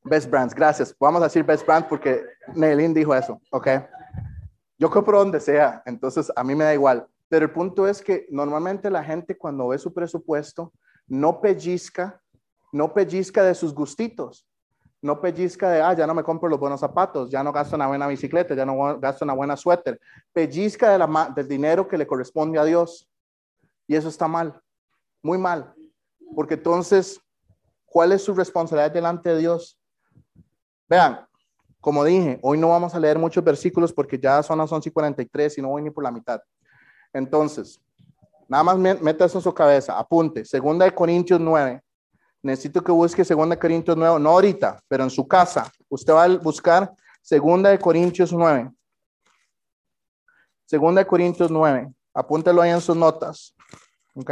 [0.05, 0.95] Best Brands, gracias.
[1.01, 2.23] Vamos a decir Best Brands porque
[2.55, 3.69] Neilin dijo eso, ¿ok?
[4.79, 7.09] Yo compro donde sea, entonces a mí me da igual.
[7.29, 10.73] Pero el punto es que normalmente la gente cuando ve su presupuesto
[11.07, 12.21] no pellizca,
[12.73, 14.47] no pellizca de sus gustitos.
[15.03, 17.87] No pellizca de, ah, ya no me compro los buenos zapatos, ya no gasto una
[17.87, 20.01] buena bicicleta, ya no gasto una buena suéter.
[20.33, 20.97] Pellizca
[21.35, 23.07] del dinero que le corresponde a Dios.
[23.87, 24.59] Y eso está mal,
[25.23, 25.75] muy mal.
[26.35, 27.21] Porque entonces,
[27.85, 29.79] ¿cuál es su responsabilidad delante de Dios?
[30.89, 31.27] Vean,
[31.81, 34.93] como dije, hoy no vamos a leer muchos versículos porque ya son las 11 y
[34.93, 36.41] 43 y no voy ni por la mitad.
[37.13, 37.79] Entonces,
[38.55, 41.83] nada más me- meta eso en su cabeza, apunte, segunda de Corintios 9.
[42.41, 45.73] Necesito que busque segunda de Corintios 9, no ahorita, pero en su casa.
[45.89, 48.71] Usted va a buscar segunda de Corintios 9.
[50.67, 51.93] Segunda de Corintios 9.
[52.15, 53.57] Apúntelo ahí en sus notas.
[54.15, 54.31] ¿Ok?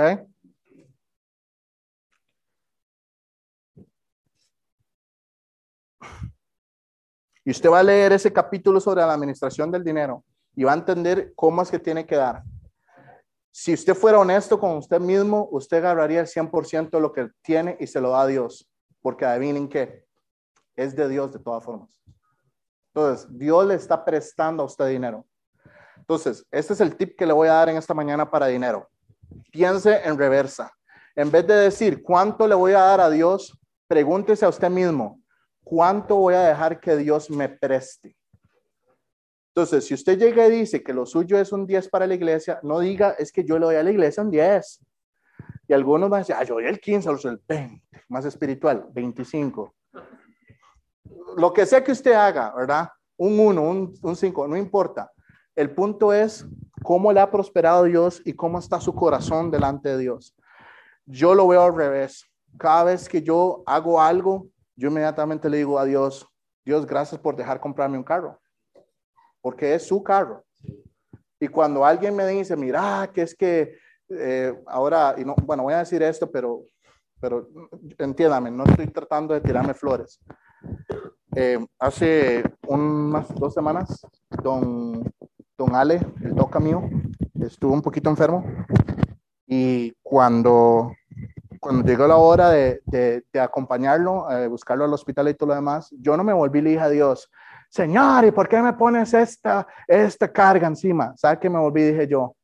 [7.44, 10.76] Y usted va a leer ese capítulo sobre la administración del dinero y va a
[10.76, 12.42] entender cómo es que tiene que dar.
[13.54, 17.76] Si usted fuera honesto con usted mismo, usted agarraría el 100% de lo que tiene
[17.78, 18.66] y se lo da a Dios.
[19.02, 20.06] Porque adivinen qué,
[20.74, 22.02] es de Dios de todas formas.
[22.94, 25.26] Entonces, Dios le está prestando a usted dinero.
[25.98, 28.88] Entonces, este es el tip que le voy a dar en esta mañana para dinero.
[29.50, 30.72] Piense en reversa.
[31.14, 35.20] En vez de decir cuánto le voy a dar a Dios, pregúntese a usted mismo,
[35.62, 38.16] ¿cuánto voy a dejar que Dios me preste?
[39.54, 42.58] Entonces, si usted llega y dice que lo suyo es un 10 para la iglesia,
[42.62, 44.80] no diga, es que yo le doy a la iglesia un 10.
[45.68, 48.86] Y algunos van a decir, ah, yo doy el 15, o el 20, más espiritual,
[48.92, 49.74] 25.
[51.36, 52.88] Lo que sea que usted haga, ¿verdad?
[53.18, 55.12] Un 1, un, un 5, no importa.
[55.54, 56.46] El punto es
[56.82, 60.34] cómo le ha prosperado Dios y cómo está su corazón delante de Dios.
[61.04, 62.24] Yo lo veo al revés.
[62.58, 66.26] Cada vez que yo hago algo, yo inmediatamente le digo a Dios,
[66.64, 68.40] Dios, gracias por dejar comprarme un carro,
[69.42, 70.44] porque es su carro.
[71.38, 73.76] Y cuando alguien me dice, mira, que es que
[74.08, 76.62] eh, ahora, bueno, voy a decir esto, pero,
[77.20, 77.48] pero
[77.98, 80.20] entiéndame, no estoy tratando de tirarme flores.
[81.34, 84.06] Eh, hace unas dos semanas,
[84.42, 85.02] don,
[85.58, 86.88] don Ale, el toca mío,
[87.40, 88.44] estuvo un poquito enfermo
[89.46, 90.92] Y cuando,
[91.58, 95.54] cuando llegó la hora de, de, de acompañarlo, eh, buscarlo al hospital y todo lo
[95.54, 97.30] demás, yo no me volví y le dije a Dios,
[97.72, 101.14] Señor, ¿y por qué me pones esta, esta carga encima?
[101.16, 102.36] ¿Sabes qué me volví dije yo?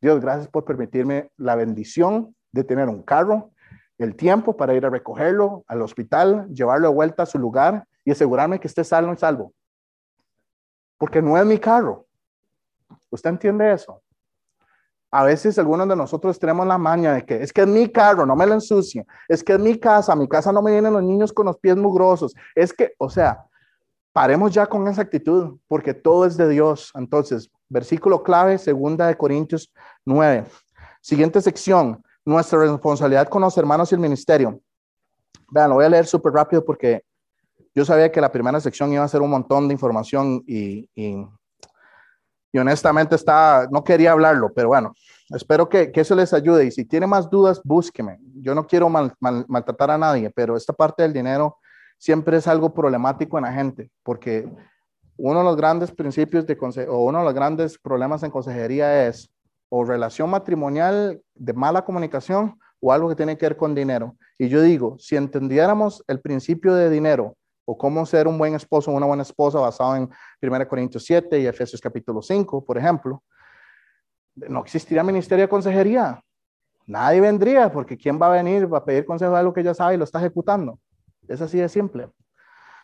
[0.00, 3.50] Dios, gracias por permitirme la bendición de tener un carro,
[3.98, 8.12] el tiempo para ir a recogerlo al hospital, llevarlo de vuelta a su lugar y
[8.12, 9.52] asegurarme que esté salvo y salvo.
[10.96, 12.06] Porque no es mi carro.
[13.10, 14.00] ¿Usted entiende eso?
[15.10, 18.24] A veces algunos de nosotros tenemos la maña de que es que es mi carro,
[18.24, 19.04] no me lo ensucie.
[19.26, 21.76] Es que es mi casa, mi casa no me vienen los niños con los pies
[21.76, 22.32] mugrosos.
[22.54, 23.44] Es que, o sea,
[24.12, 26.90] paremos ya con esa actitud, porque todo es de Dios.
[26.94, 29.72] Entonces, versículo clave, segunda de Corintios
[30.04, 30.44] 9.
[31.00, 34.60] Siguiente sección, nuestra responsabilidad con los hermanos y el ministerio.
[35.50, 37.02] Vean, lo voy a leer súper rápido porque
[37.74, 41.26] yo sabía que la primera sección iba a ser un montón de información y, y,
[42.58, 44.94] honestamente está, no quería hablarlo, pero bueno,
[45.30, 46.66] espero que, que, eso les ayude.
[46.66, 48.18] Y si tiene más dudas, búsqueme.
[48.34, 51.56] Yo no quiero mal, mal, maltratar a nadie, pero esta parte del dinero
[52.02, 54.50] siempre es algo problemático en la gente, porque
[55.16, 59.32] uno de los grandes principios de o uno de los grandes problemas en consejería es
[59.68, 64.16] o relación matrimonial de mala comunicación o algo que tiene que ver con dinero.
[64.36, 68.90] Y yo digo, si entendiéramos el principio de dinero o cómo ser un buen esposo
[68.90, 70.10] o una buena esposa basado en
[70.42, 73.22] 1 Corintios 7 y Efesios capítulo 5, por ejemplo,
[74.34, 76.20] no existiría ministerio de consejería.
[76.84, 79.72] Nadie vendría porque ¿quién va a venir va a pedir consejo de algo que ya
[79.72, 80.80] sabe y lo está ejecutando?
[81.28, 82.08] Es así de simple.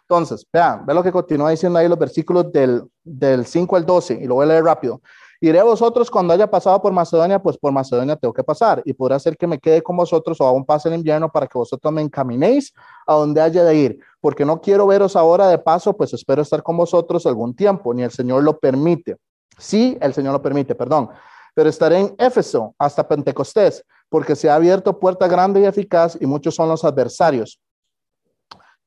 [0.03, 4.21] Entonces, vean, vean lo que continúa diciendo ahí los versículos del, del 5 al 12
[4.23, 5.03] y lo voy a leer rápido.
[5.41, 8.93] Iré a vosotros cuando haya pasado por Macedonia, pues por Macedonia tengo que pasar y
[8.93, 11.93] podrá ser que me quede con vosotros o aún pase el invierno para que vosotros
[11.93, 12.73] me encaminéis
[13.07, 16.61] a donde haya de ir, porque no quiero veros ahora de paso, pues espero estar
[16.63, 19.17] con vosotros algún tiempo, ni el Señor lo permite.
[19.59, 21.09] Sí, el Señor lo permite, perdón.
[21.55, 26.27] Pero estaré en Éfeso hasta Pentecostés, porque se ha abierto puerta grande y eficaz y
[26.27, 27.61] muchos son los adversarios.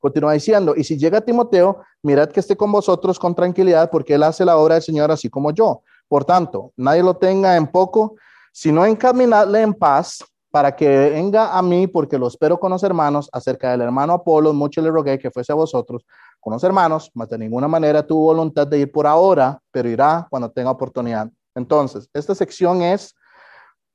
[0.02, 4.24] Continúa diciendo, y si llega Timoteo, mirad que esté con vosotros con tranquilidad, porque él
[4.24, 5.84] hace la obra del Señor así como yo.
[6.08, 8.16] Por tanto, nadie lo tenga en poco,
[8.52, 13.30] sino encaminadle en paz para que venga a mí, porque lo espero con los hermanos.
[13.32, 16.04] Acerca del hermano Apolo, mucho le rogué que fuese a vosotros
[16.40, 20.28] con los hermanos, mas de ninguna manera tuvo voluntad de ir por ahora, pero irá
[20.32, 21.30] cuando tenga oportunidad.
[21.54, 23.16] Entonces, esta sección es,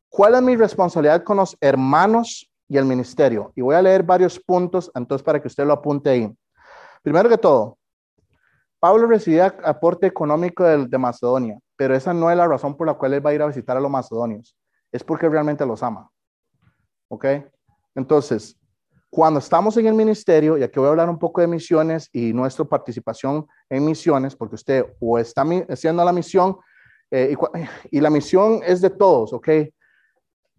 [0.08, 3.52] ¿cuál es mi responsabilidad con los hermanos y el ministerio?
[3.54, 6.36] Y voy a leer varios puntos, entonces, para que usted lo apunte ahí.
[7.02, 7.78] Primero que todo,
[8.80, 12.94] Pablo recibía aporte económico de, de Macedonia pero esa no es la razón por la
[12.94, 14.56] cual él va a ir a visitar a los macedonios.
[14.90, 16.10] Es porque realmente los ama.
[17.08, 17.26] ¿Ok?
[17.94, 18.58] Entonces,
[19.10, 22.32] cuando estamos en el ministerio, y aquí voy a hablar un poco de misiones y
[22.32, 26.56] nuestra participación en misiones, porque usted o está haciendo la misión,
[27.10, 27.34] eh,
[27.90, 29.48] y, y, la misión es de todos, ¿ok?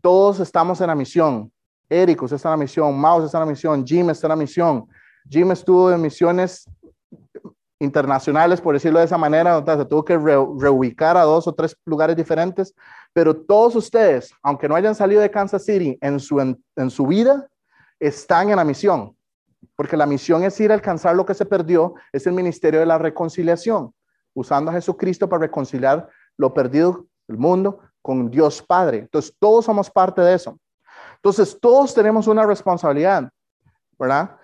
[0.01, 1.51] Todos estamos en la misión.
[1.89, 4.87] Eric está en la misión, Maus está en la misión, Jim está en la misión.
[5.29, 6.69] Jim estuvo en misiones
[7.79, 11.75] internacionales, por decirlo de esa manera, se tuvo que re reubicar a dos o tres
[11.85, 12.73] lugares diferentes,
[13.13, 17.05] pero todos ustedes, aunque no hayan salido de Kansas City en su, en, en su
[17.05, 17.47] vida,
[17.99, 19.15] están en la misión,
[19.75, 22.85] porque la misión es ir a alcanzar lo que se perdió, es el ministerio de
[22.85, 23.93] la reconciliación,
[24.33, 28.99] usando a Jesucristo para reconciliar lo perdido, el mundo, con Dios Padre.
[28.99, 30.57] Entonces, todos somos parte de eso.
[31.17, 33.29] Entonces, todos tenemos una responsabilidad,
[33.99, 34.37] ¿verdad?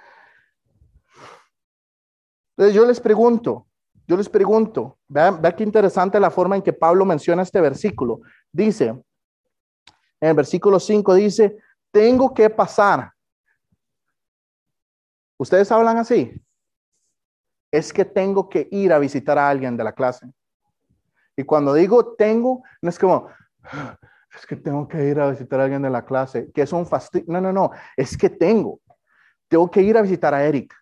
[2.55, 3.67] Entonces yo les pregunto,
[4.07, 8.19] yo les pregunto, vean, qué interesante la forma en que Pablo menciona este versículo.
[8.51, 11.57] Dice, en el versículo 5 dice,
[11.91, 13.11] tengo que pasar.
[15.37, 16.31] ¿Ustedes hablan así?
[17.71, 20.31] Es que tengo que ir a visitar a alguien de la clase.
[21.35, 23.29] Y cuando digo tengo, no es como,
[24.35, 26.85] es que tengo que ir a visitar a alguien de la clase, que es un
[26.85, 27.25] fastidio.
[27.27, 28.79] No, no, no, es que tengo.
[29.47, 30.73] Tengo que ir a visitar a Eric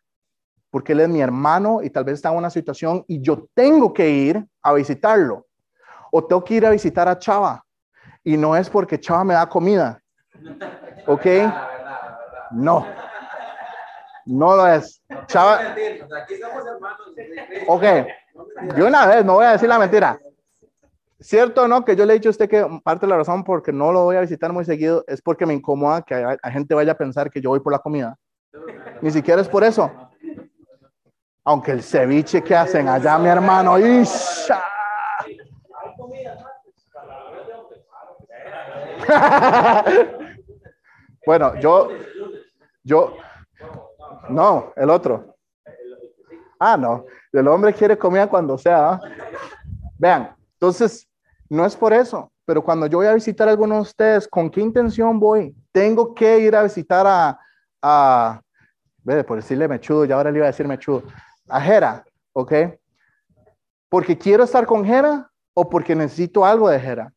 [0.72, 3.94] porque él es mi hermano y tal vez está en una situación y yo tengo
[3.94, 5.46] que ir a visitarlo.
[6.12, 7.64] O tengo que ir a visitar a Chava
[8.24, 10.02] y no es porque Chava me da comida.
[11.06, 11.26] ¿Ok?
[12.54, 12.86] No.
[14.26, 15.02] No lo es.
[15.28, 15.74] Chava.
[17.66, 17.84] Ok.
[18.76, 20.20] Yo una vez, no voy a decir la mentira.
[21.22, 21.86] ¿Cierto no?
[21.86, 24.06] Que yo le he dicho a usted que parte de la razón porque no lo
[24.06, 27.30] voy a visitar muy seguido es porque me incomoda que la gente vaya a pensar
[27.30, 28.18] que yo voy por la comida.
[29.02, 29.92] Ni siquiera es por eso.
[31.44, 34.64] Aunque el ceviche que hacen allá, mi hermano, ¡isha!
[41.26, 41.90] bueno, yo,
[42.84, 43.18] yo,
[44.30, 45.36] no, el otro.
[46.60, 48.94] Ah, no, el hombre quiere comida cuando sea.
[48.94, 49.00] ¿ah?
[49.98, 51.08] Vean, entonces,
[51.52, 54.62] no es por eso, Pero cuando yo voy a visitar a de ustedes, ¿con qué
[54.62, 55.54] intención voy?
[55.74, 57.38] Tengo que ir a visitar a,
[57.82, 58.42] a
[59.04, 61.04] ve, por decirle mechudo, ya ahora le iba a decir mechudo,
[61.50, 62.54] a Jera, ¿ok?
[63.90, 67.14] Porque quiero estar con Jera o porque necesito algo de Jera.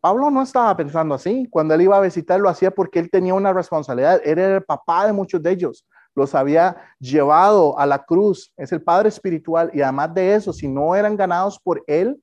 [0.00, 1.48] Pablo no estaba pensando así.
[1.50, 4.20] Cuando él iba a visitar, lo hacía porque él tenía una responsabilidad.
[4.24, 5.84] Él era el papá de muchos de ellos.
[6.14, 8.52] Los había llevado a la cruz.
[8.56, 9.70] Es el padre espiritual.
[9.74, 12.22] Y además de eso, si no eran ganados por él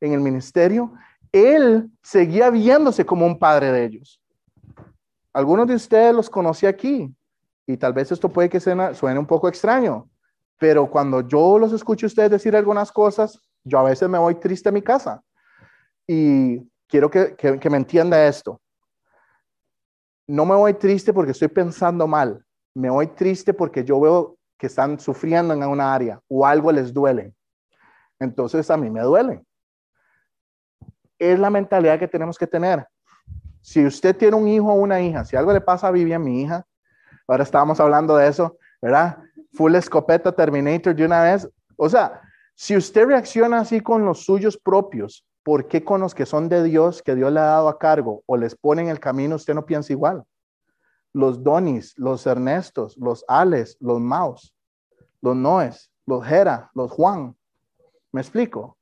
[0.00, 0.92] en el ministerio,
[1.32, 4.20] él seguía viéndose como un padre de ellos.
[5.32, 7.14] Algunos de ustedes los conocí aquí.
[7.66, 10.08] Y tal vez esto puede que suene, un poco extraño.
[10.58, 14.36] Pero cuando yo los escucho a ustedes decir algunas cosas, yo a veces me voy
[14.36, 15.22] triste a mi casa.
[16.06, 16.58] Y
[16.88, 18.60] quiero que, que, me entienda esto.
[20.26, 22.44] No me voy triste porque estoy pensando mal.
[22.74, 26.92] Me voy triste porque yo veo que están sufriendo en una área o algo les
[26.92, 27.34] duele.
[28.18, 29.44] Entonces a mí me duele.
[31.18, 32.86] Es la mentalidad que tenemos que tener.
[33.60, 36.42] Si usted tiene un hijo o una hija, si algo le pasa a Vivian, mi
[36.42, 36.64] hija,
[37.26, 39.18] ahora estábamos hablando de eso, ¿verdad?
[39.52, 41.48] Full escopeta Terminator de una vez.
[41.76, 42.20] O sea,
[42.54, 46.62] si usted reacciona así con los suyos propios, ¿por qué con los que son de
[46.62, 49.54] Dios, que Dios le ha dado a cargo o les pone en el camino, usted
[49.54, 50.24] no piensa igual?
[51.12, 54.54] Los Donis, los Ernestos, los Ales, los Maus,
[55.20, 57.36] los Noes, los Jera, los Juan.
[58.12, 58.76] ¿Me explico?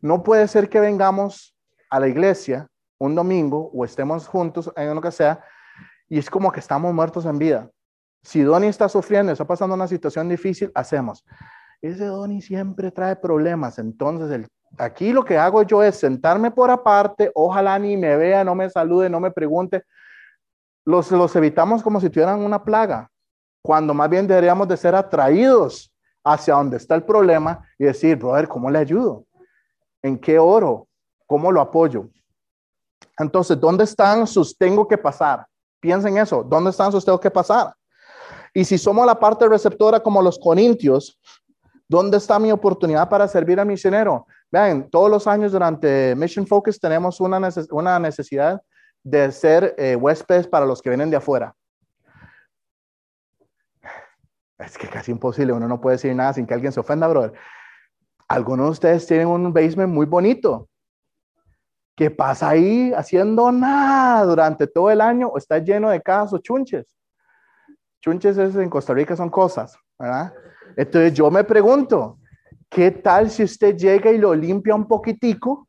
[0.00, 1.56] No puede ser que vengamos
[1.90, 5.42] a la iglesia un domingo o estemos juntos en lo que sea
[6.08, 7.70] y es como que estamos muertos en vida.
[8.22, 11.24] Si Donny está sufriendo, está pasando una situación difícil, hacemos.
[11.80, 14.46] Ese Donny siempre trae problemas, entonces
[14.78, 18.70] Aquí lo que hago yo es sentarme por aparte, ojalá ni me vea, no me
[18.70, 19.84] salude, no me pregunte.
[20.84, 23.10] Los, los evitamos como si tuvieran una plaga,
[23.62, 25.92] cuando más bien deberíamos de ser atraídos
[26.24, 29.24] hacia donde está el problema y decir, brother, ¿cómo le ayudo?
[30.02, 30.86] ¿En qué oro?
[31.30, 32.08] ¿Cómo lo apoyo?
[33.16, 35.46] Entonces, ¿dónde están sus tengo que pasar?
[35.78, 37.72] Piensen eso, ¿dónde están sus tengo que pasar?
[38.52, 41.20] Y si somos la parte receptora como los corintios,
[41.88, 44.26] ¿dónde está mi oportunidad para servir al misionero?
[44.50, 48.60] Vean, todos los años durante Mission Focus tenemos una, una necesidad
[49.04, 51.54] de ser eh, huéspedes para los que vienen de afuera.
[54.58, 57.34] Es que casi imposible, uno no puede decir nada sin que alguien se ofenda, brother.
[58.26, 60.66] Algunos de ustedes tienen un basement muy bonito.
[62.00, 65.32] ¿Qué pasa ahí haciendo nada durante todo el año?
[65.36, 66.86] está lleno de cajas o chunches.
[68.00, 70.32] Chunches es, en Costa Rica son cosas, ¿verdad?
[70.78, 72.16] Entonces yo me pregunto,
[72.70, 75.68] ¿Qué tal si usted llega y lo limpia un poquitico?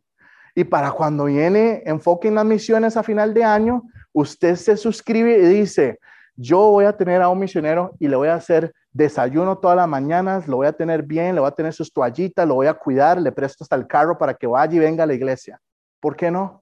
[0.56, 5.38] Y para cuando viene enfoque en las misiones a final de año, usted se suscribe
[5.38, 6.00] y dice,
[6.38, 9.88] yo voy a tener a un misionero y le voy a hacer desayuno todas las
[9.90, 12.74] mañanas, lo voy a tener bien, le voy a tener sus toallitas, lo voy a
[12.74, 15.60] cuidar, le presto hasta el carro para que vaya y venga a la iglesia.
[16.02, 16.62] ¿Por qué no?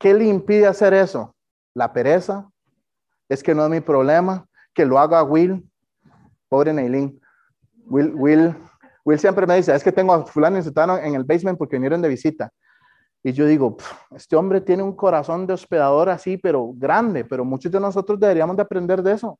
[0.00, 1.36] ¿Qué le impide hacer eso?
[1.74, 2.50] La pereza.
[3.28, 4.46] Es que no es mi problema.
[4.74, 5.70] Que lo haga Will.
[6.48, 7.20] Pobre Neilín.
[7.86, 8.56] Will, Will
[9.08, 11.76] Will siempre me dice, es que tengo a fulano y sutano en el basement porque
[11.76, 12.50] vinieron de visita.
[13.22, 13.78] Y yo digo,
[14.14, 18.54] este hombre tiene un corazón de hospedador así, pero grande, pero muchos de nosotros deberíamos
[18.56, 19.38] de aprender de eso.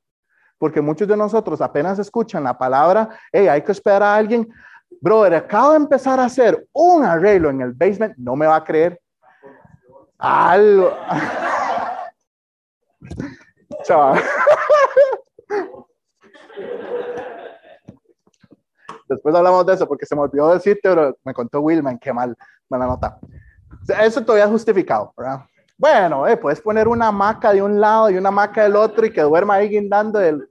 [0.56, 4.48] Porque muchos de nosotros apenas escuchan la palabra, hey, hay que esperar a alguien.
[5.00, 8.64] Brother, acabo de empezar a hacer un arreglo en el basement, no me va a
[8.64, 9.00] creer.
[10.18, 10.96] Algo.
[13.84, 14.20] Chaval.
[19.08, 22.36] Después hablamos de eso porque se me olvidó decirte, pero me contó Wilman, qué mal,
[22.68, 23.18] mala nota.
[24.02, 25.46] Eso todavía es justificado, ¿verdad?
[25.78, 29.12] Bueno, eh, puedes poner una hamaca de un lado y una hamaca del otro y
[29.12, 30.50] que duerma ahí guindando, del,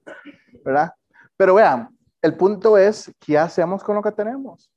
[0.63, 0.93] ¿verdad?
[1.35, 4.71] Pero vean, el punto es, ¿qué hacemos con lo que tenemos?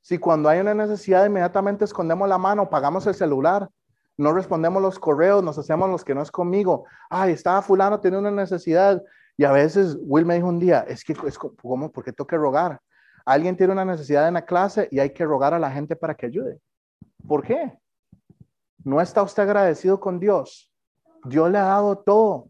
[0.00, 3.68] Si cuando hay una necesidad inmediatamente escondemos la mano, pagamos el celular,
[4.16, 6.86] no respondemos los correos, nos hacemos los que no es conmigo.
[7.10, 9.02] Ay, estaba fulano, tiene una necesidad.
[9.36, 12.26] Y a veces Will me dijo un día, es que, es como, ¿por qué tengo
[12.26, 12.80] que rogar?
[13.26, 16.14] Alguien tiene una necesidad en la clase y hay que rogar a la gente para
[16.14, 16.60] que ayude.
[17.26, 17.76] ¿Por qué?
[18.84, 20.72] ¿No está usted agradecido con Dios?
[21.24, 22.48] Dios le ha dado todo.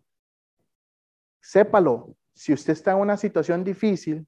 [1.40, 4.26] Sépalo, si usted está en una situación difícil,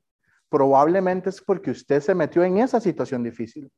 [0.48, 3.70] probablemente es porque usted se metió en esa situación difícil.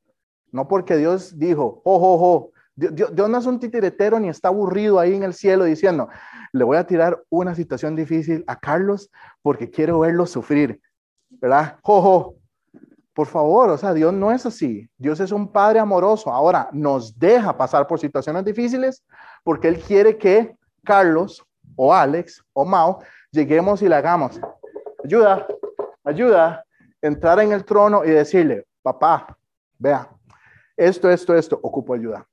[0.52, 4.98] No porque Dios dijo, ojo, ojo, Dios, Dios, no es un titiretero ni está aburrido
[4.98, 6.08] ahí en el cielo diciendo,
[6.52, 9.10] le voy a tirar una situación difícil a Carlos
[9.42, 10.80] porque quiero verlo sufrir.
[11.28, 11.78] ¿Verdad?
[11.82, 12.36] Ojo,
[13.14, 14.88] por favor, o sea, Dios no es así.
[14.96, 16.32] Dios es un Padre amoroso.
[16.32, 19.04] Ahora, nos deja pasar por situaciones difíciles
[19.44, 21.44] porque Él quiere que Carlos
[21.76, 23.00] o Alex o Mao
[23.30, 24.40] lleguemos y le hagamos,
[25.04, 25.46] ayuda,
[26.04, 26.64] ayuda,
[27.00, 29.36] entrar en el trono y decirle, papá,
[29.78, 30.08] vea,
[30.76, 32.26] esto, esto, esto, ocupo ayuda.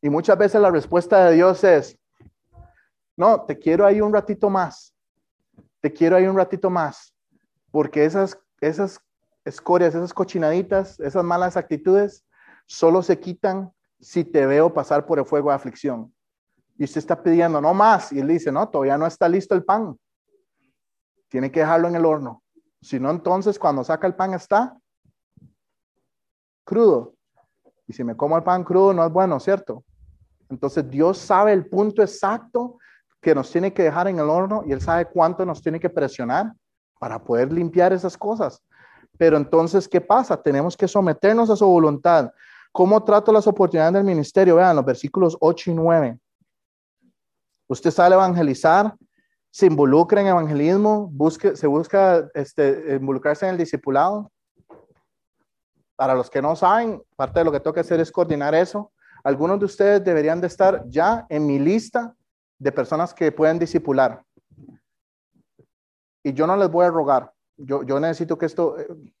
[0.00, 1.98] Y muchas veces la respuesta de Dios es,
[3.16, 4.94] no, te quiero ahí un ratito más,
[5.80, 7.14] te quiero ahí un ratito más,
[7.70, 9.00] porque esas, esas
[9.44, 12.24] escorias, esas cochinaditas, esas malas actitudes,
[12.66, 16.12] solo se quitan si te veo pasar por el fuego de aflicción.
[16.78, 19.64] Y usted está pidiendo, no más, y él dice, no, todavía no está listo el
[19.64, 19.98] pan,
[21.36, 22.42] tiene que dejarlo en el horno.
[22.80, 24.74] Si no, entonces cuando saca el pan está
[26.64, 27.12] crudo.
[27.86, 29.84] Y si me como el pan crudo no es bueno, ¿cierto?
[30.48, 32.78] Entonces Dios sabe el punto exacto
[33.20, 35.90] que nos tiene que dejar en el horno y Él sabe cuánto nos tiene que
[35.90, 36.54] presionar
[36.98, 38.62] para poder limpiar esas cosas.
[39.18, 40.42] Pero entonces, ¿qué pasa?
[40.42, 42.30] Tenemos que someternos a su voluntad.
[42.72, 44.56] ¿Cómo trato las oportunidades del ministerio?
[44.56, 46.18] Vean los versículos 8 y 9.
[47.68, 48.96] Usted sale a evangelizar,
[49.56, 54.30] se involucra en evangelismo, busque, se busca este, involucrarse en el discipulado.
[55.96, 58.92] Para los que no saben, parte de lo que tengo que hacer es coordinar eso.
[59.24, 62.14] Algunos de ustedes deberían de estar ya en mi lista
[62.58, 64.22] de personas que pueden discipular.
[66.22, 67.32] Y yo no les voy a rogar.
[67.56, 68.76] Yo, yo necesito que esto,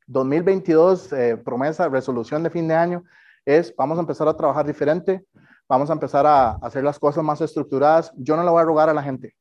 [0.06, 3.04] 2022, eh, eh, promesa, resolución de fin de año,
[3.46, 5.24] es vamos a empezar a trabajar diferente,
[5.66, 8.12] vamos a empezar a hacer las cosas más estructuradas.
[8.18, 9.34] Yo no le voy a rogar a la gente.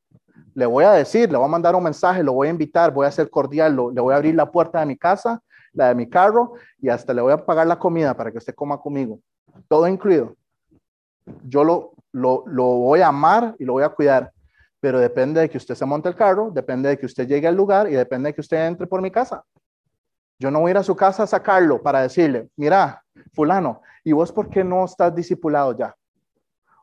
[0.55, 3.05] Le voy a decir, le voy a mandar un mensaje, lo voy a invitar, voy
[3.05, 5.41] a ser cordial, le voy a abrir la puerta de mi casa,
[5.73, 8.55] la de mi carro y hasta le voy a pagar la comida para que usted
[8.55, 9.19] coma conmigo.
[9.67, 10.35] Todo incluido.
[11.43, 14.31] Yo lo, lo, lo voy a amar y lo voy a cuidar,
[14.79, 17.55] pero depende de que usted se monte el carro, depende de que usted llegue al
[17.55, 19.43] lugar y depende de que usted entre por mi casa.
[20.39, 23.03] Yo no voy a ir a su casa a sacarlo para decirle, mira,
[23.33, 25.95] fulano, ¿y vos por qué no estás discipulado ya?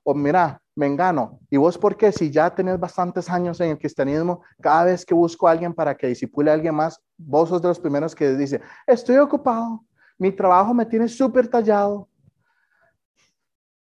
[0.05, 3.79] O mira, me engano, ¿y vos por qué si ya tenés bastantes años en el
[3.79, 7.61] cristianismo, cada vez que busco a alguien para que disipule a alguien más, vos sos
[7.61, 9.85] de los primeros que dice, estoy ocupado,
[10.19, 12.09] mi trabajo me tiene súper tallado.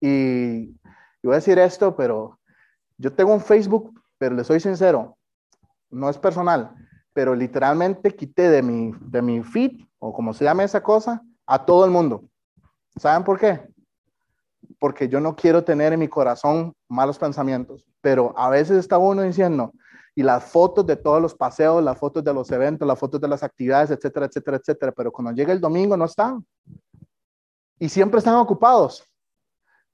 [0.02, 0.76] Y
[1.24, 2.40] y voy a decir esto, pero
[2.98, 5.18] yo tengo un Facebook, pero le soy sincero,
[5.90, 6.74] no es personal,
[7.14, 11.64] pero literalmente quité de mi, de mi feed, o como se llama esa cosa, a
[11.64, 12.24] todo el mundo.
[12.98, 13.71] ¿Saben por qué?
[14.82, 19.22] Porque yo no quiero tener en mi corazón malos pensamientos, pero a veces está uno
[19.22, 19.72] diciendo,
[20.16, 23.28] y las fotos de todos los paseos, las fotos de los eventos, las fotos de
[23.28, 26.44] las actividades, etcétera, etcétera, etcétera, pero cuando llega el domingo no están.
[27.78, 29.04] Y siempre están ocupados.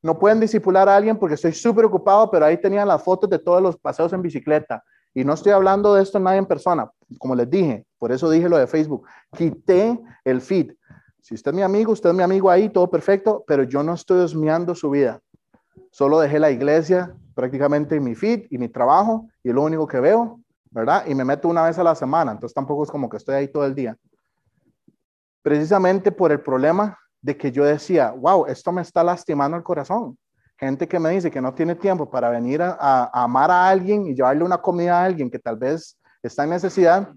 [0.02, 3.40] No pueden disipular a alguien porque estoy súper ocupado, pero ahí tenían las fotos de
[3.40, 4.82] todos los paseos en bicicleta.
[5.14, 8.48] Y no estoy hablando de esto nadie en persona, como les dije, por eso dije
[8.48, 9.06] lo de Facebook.
[9.36, 10.72] Quité el feed.
[11.28, 13.94] Si usted es mi amigo, usted es mi amigo ahí, todo perfecto, pero yo no
[13.94, 15.20] estoy osmeando su vida.
[15.92, 20.00] Solo dejé la iglesia prácticamente en mi feed y mi trabajo y lo único que
[20.00, 20.40] veo,
[20.72, 21.06] ¿verdad?
[21.06, 23.50] Y me meto una vez a la semana, entonces tampoco es como que estoy ahí
[23.50, 23.98] todo el día.
[25.42, 30.18] Precisamente por el problema de que yo decía, wow, esto me está lastimando el corazón.
[30.58, 34.16] Gente que me dice que no tiene tiempo para venir a, amar a alguien y
[34.16, 37.10] llevarle una comida a alguien que tal vez está en necesidad,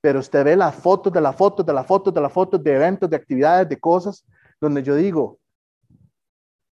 [0.00, 2.74] pero usted ve las fotos de las fotos, de las fotos, de las fotos, de
[2.74, 4.24] eventos, de actividades, de cosas,
[4.60, 5.38] donde yo digo,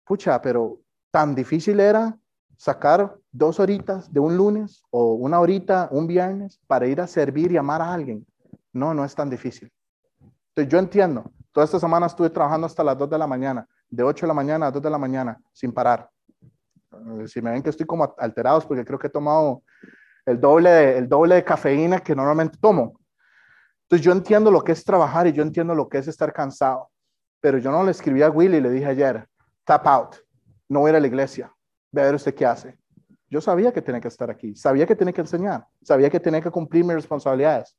[0.05, 0.81] pucha, pero
[1.11, 2.17] tan difícil era
[2.57, 7.53] sacar dos horitas de un lunes o una horita un viernes para ir a servir
[7.53, 8.27] y amar a alguien.
[8.73, 9.73] No, no es tan difícil.
[10.51, 14.05] Entonces yo entiendo, Toda esta semana estuve trabajando hasta las 2 de la mañana, de
[14.05, 16.09] 8 de la mañana a 2 de la mañana, sin parar.
[16.93, 19.63] Eh, si me ven que estoy como alterados porque creo que he tomado
[20.25, 22.98] el doble, el doble de cafeína que normalmente tomo.
[23.89, 26.91] Entonces yo entiendo lo que es trabajar y yo entiendo lo que es estar cansado.
[27.41, 29.27] Pero yo no le escribí a Willy y le dije ayer,
[29.65, 30.17] tap out,
[30.69, 31.51] no voy a ir a la iglesia,
[31.91, 32.79] ve a usted qué hace.
[33.31, 36.43] Yo sabía que tenía que estar aquí, sabía que tenía que enseñar, sabía que tenía
[36.43, 37.75] que cumplir mis responsabilidades.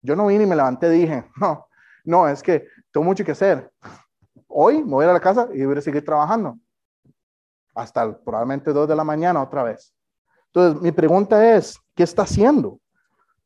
[0.00, 1.66] Yo no vine y me levanté y dije, no,
[2.04, 3.68] no, es que tengo mucho que hacer.
[4.46, 6.56] Hoy me voy a la casa y voy a seguir trabajando.
[7.74, 9.92] Hasta probablemente dos de la mañana otra vez.
[10.46, 12.78] Entonces, mi pregunta es, ¿qué está haciendo?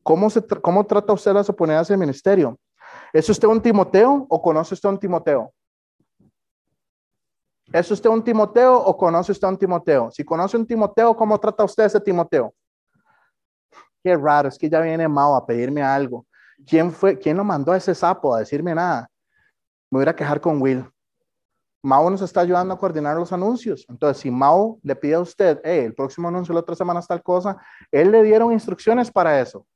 [0.02, 2.58] ¿Cómo, se cómo trata usted las oportunidades del ministerio?
[3.12, 5.52] ¿Es usted un Timoteo o conoce usted un Timoteo?
[7.72, 10.10] ¿Es usted un Timoteo o conoce usted un Timoteo?
[10.10, 12.52] Si conoce un Timoteo, ¿cómo trata usted ese Timoteo?
[14.02, 16.26] Qué raro, es que ya viene Mao a pedirme algo.
[16.66, 19.08] ¿Quién fue, quién lo mandó a ese sapo a decirme nada?
[19.90, 20.84] Me voy a quejar con Will.
[21.82, 23.86] Mao nos está ayudando a coordinar los anuncios.
[23.88, 27.06] Entonces, si Mao le pide a usted, hey, el próximo anuncio la otra semana es
[27.06, 27.56] tal cosa,
[27.90, 29.66] él le dieron instrucciones para eso.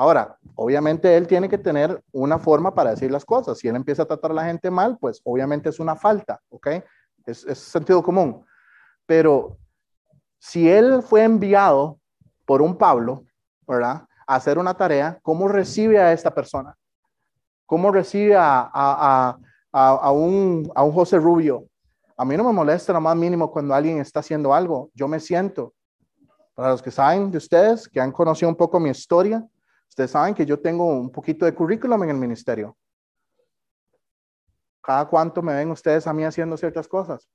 [0.00, 3.58] Ahora, obviamente él tiene que tener una forma para decir las cosas.
[3.58, 6.68] Si él empieza a tratar a la gente mal, pues obviamente es una falta, ¿ok?
[7.26, 8.42] Es, sentido común.
[9.04, 9.58] Pero
[10.38, 11.98] si él fue enviado
[12.46, 13.24] por un Pablo,
[13.68, 14.06] ¿verdad?
[14.26, 16.74] hacer una tarea, ¿cómo recibe a esta persona?
[17.66, 19.36] ¿Cómo recibe a, a,
[19.70, 21.66] a, un, a un José Rubio,
[22.16, 24.88] A mí no me molesta lo más mínimo cuando alguien está haciendo algo.
[24.94, 25.74] Yo me siento.
[26.54, 29.46] Para los que saben de ustedes, que han conocido un poco mi historia,
[29.90, 32.76] ustedes saben que yo tengo un poquito de currículum en el ministerio.
[34.80, 37.28] Cada cuánto me ven ustedes a mí haciendo ciertas cosas.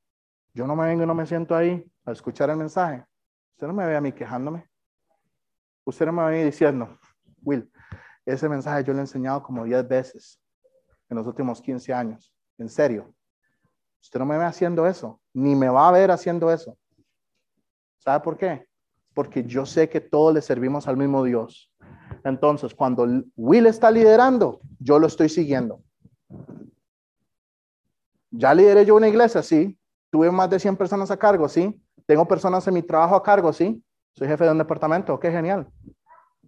[0.54, 3.06] Yo no me vengo y no me siento ahí a escuchar el mensaje.
[3.52, 4.68] Usted no me ve a mí quejándome.
[5.84, 6.98] Usted no me ve diciendo,
[7.44, 7.72] Will,
[8.26, 10.42] ese mensaje yo le he enseñado como 10 veces
[11.10, 12.34] en los últimos 15 años.
[12.58, 13.14] En serio.
[14.02, 16.78] Usted no me ve haciendo eso, ni me va a ver haciendo eso.
[17.98, 18.68] ¿Sabe por qué?
[19.14, 21.72] Porque yo sé que todos le servimos al mismo Dios.
[22.26, 23.08] Entonces, cuando
[23.38, 25.84] Will está liderando, yo lo estoy siguiendo.
[28.32, 29.78] Ya lideré yo una iglesia, sí.
[30.10, 31.80] Tuve más de 100 personas a cargo, sí.
[32.08, 33.80] Tengo personas en mi trabajo a cargo, sí.
[34.16, 35.68] Soy jefe de un departamento, qué genial.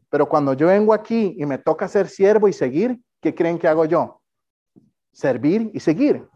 [0.09, 3.67] Pero cuando yo vengo aquí y me toca ser siervo y seguir, ¿qué creen que
[3.67, 4.19] hago yo?
[5.11, 6.27] Servir y seguir.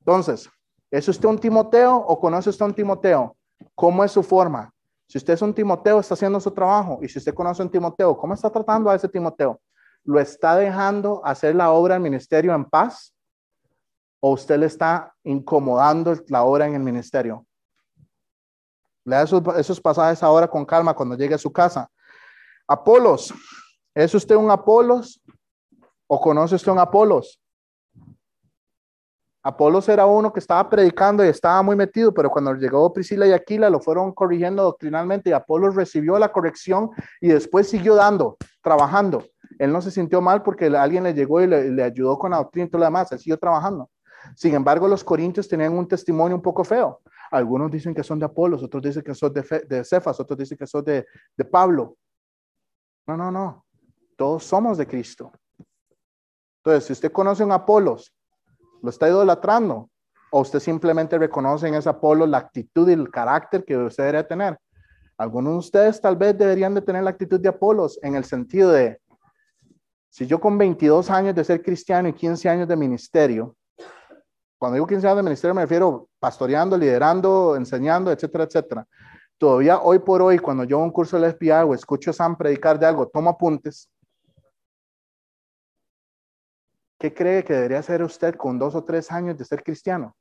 [0.00, 0.50] Entonces,
[0.90, 3.34] ¿es usted un Timoteo o conoce usted un Timoteo?
[3.74, 4.70] ¿Cómo es su forma?
[5.12, 6.98] Si usted es un Timoteo, está haciendo su trabajo.
[7.02, 9.60] Y si usted conoce un Timoteo, ¿cómo está tratando a ese Timoteo?
[10.04, 13.14] ¿Lo está dejando hacer la obra del ministerio en paz?
[14.20, 17.44] ¿O usted le está incomodando la obra en el ministerio?
[19.04, 21.90] Lea esos, esos pasajes ahora con calma cuando llegue a su casa.
[22.66, 23.34] Apolos,
[23.94, 25.20] ¿es usted un Apolos
[26.06, 27.38] o conoce usted un Apolos?
[29.44, 33.32] Apolos era uno que estaba predicando y estaba muy metido, pero cuando llegó Priscila y
[33.32, 36.90] Aquila lo fueron corrigiendo doctrinalmente y Apolos recibió la corrección
[37.20, 39.24] y después siguió dando, trabajando.
[39.58, 42.66] Él no se sintió mal porque alguien le llegó y le, ayudó con la doctrina
[42.66, 43.90] y todo lo demás, él siguió trabajando.
[44.36, 47.00] Sin embargo, los corintios tenían un testimonio un poco feo.
[47.32, 50.56] Algunos dicen que son de Apolos, otros dicen que son de, de Cefas, otros dicen
[50.56, 51.04] que son de,
[51.50, 51.96] Pablo.
[53.08, 53.64] No, no, no.
[54.16, 55.32] Todos somos de Cristo.
[56.58, 58.14] Entonces, si usted conoce un Apolos
[58.82, 59.88] ¿Lo está idolatrando?
[60.32, 64.26] ¿O usted simplemente reconoce en ese Apolo la actitud y el carácter que usted debería
[64.26, 64.58] tener?
[65.16, 68.72] Algunos de ustedes tal vez deberían de tener la actitud de Apolos en el sentido
[68.72, 69.00] de,
[70.10, 73.54] si yo con 22 años de ser cristiano y 15 años de ministerio,
[74.58, 78.86] cuando digo 15 años de ministerio me refiero pastoreando, liderando, enseñando, etcétera, etcétera.
[79.38, 82.78] Todavía hoy por hoy, cuando yo un curso del FBI o escucho a Sam predicar
[82.80, 83.88] de algo, tomo apuntes,
[87.02, 90.14] ¿Qué cree que debería hacer usted con dos o tres años de ser cristiano?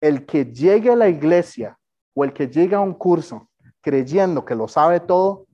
[0.00, 1.78] El que llegue a la iglesia
[2.12, 3.48] o el que llegue a un curso
[3.80, 5.46] creyendo que lo sabe todo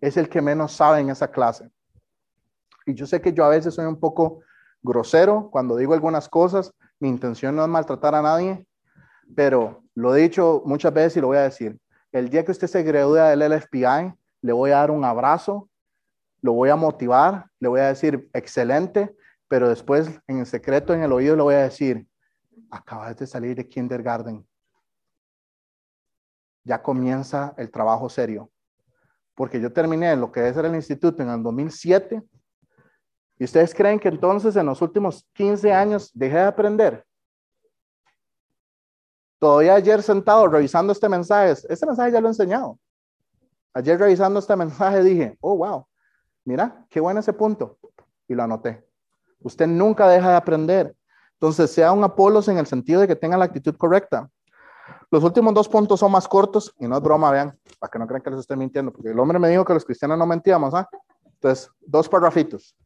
[0.00, 1.70] es el que menos sabe en esa clase.
[2.84, 4.40] Y yo sé que yo a veces soy un poco
[4.82, 6.74] grosero cuando digo algunas cosas.
[6.98, 8.66] Mi intención no es maltratar a nadie,
[9.36, 11.78] pero lo he dicho muchas veces y lo voy a decir.
[12.10, 15.68] El día que usted se gradúe del LFPI, le voy a dar un abrazo
[16.44, 19.16] lo voy a motivar, le voy a decir, excelente,
[19.48, 22.06] pero después en el secreto, en el oído, le voy a decir,
[22.70, 24.46] acabas de salir de kindergarten.
[26.62, 28.50] Ya comienza el trabajo serio.
[29.34, 32.22] Porque yo terminé lo que es el instituto en el 2007.
[33.38, 37.06] ¿Y ustedes creen que entonces en los últimos 15 años dejé de aprender?
[39.38, 42.78] Todavía ayer sentado revisando este mensaje, este mensaje ya lo he enseñado.
[43.72, 45.86] Ayer revisando este mensaje dije, oh, wow,
[46.44, 47.78] Mira, qué bueno ese punto.
[48.28, 48.86] Y lo anoté.
[49.40, 50.94] Usted nunca deja de aprender.
[51.34, 54.30] Entonces, sea un Apolos en el sentido de que tenga la actitud correcta.
[55.10, 58.06] Los últimos dos puntos son más cortos y no es broma, vean, para que no
[58.06, 60.74] crean que les estoy mintiendo, porque el hombre me dijo que los cristianos no mentíamos,
[60.74, 60.88] ¿ah?
[61.24, 62.76] Entonces, dos parrafitos.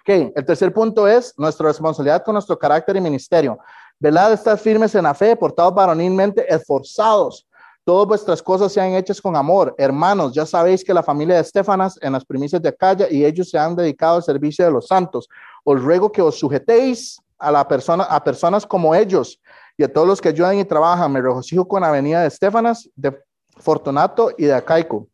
[0.00, 3.58] Ok, el tercer punto es nuestra responsabilidad con nuestro carácter y ministerio.
[3.98, 7.46] Velad, estar firmes en la fe, portados varonilmente, esforzados
[7.84, 9.74] Todas vuestras cosas sean hechas con amor.
[9.76, 13.50] Hermanos, ya sabéis que la familia de Estefanas en las primicias de Acaya y ellos
[13.50, 15.28] se han dedicado al servicio de los santos.
[15.64, 19.38] Os ruego que os sujetéis a, la persona, a personas como ellos
[19.76, 21.12] y a todos los que ayudan y trabajan.
[21.12, 23.18] Me regocijo con la venida de Estefanas, de
[23.58, 25.06] Fortunato y de Acaico.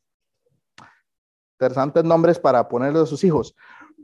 [1.59, 3.53] Interesantes nombres para ponerle a sus hijos.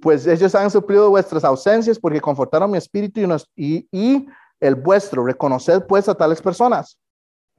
[0.02, 3.20] Pues ellos han suplido vuestras ausencias porque confortaron mi espíritu
[3.54, 4.26] y, y
[4.58, 5.24] el vuestro.
[5.24, 6.98] Reconoced pues a tales personas.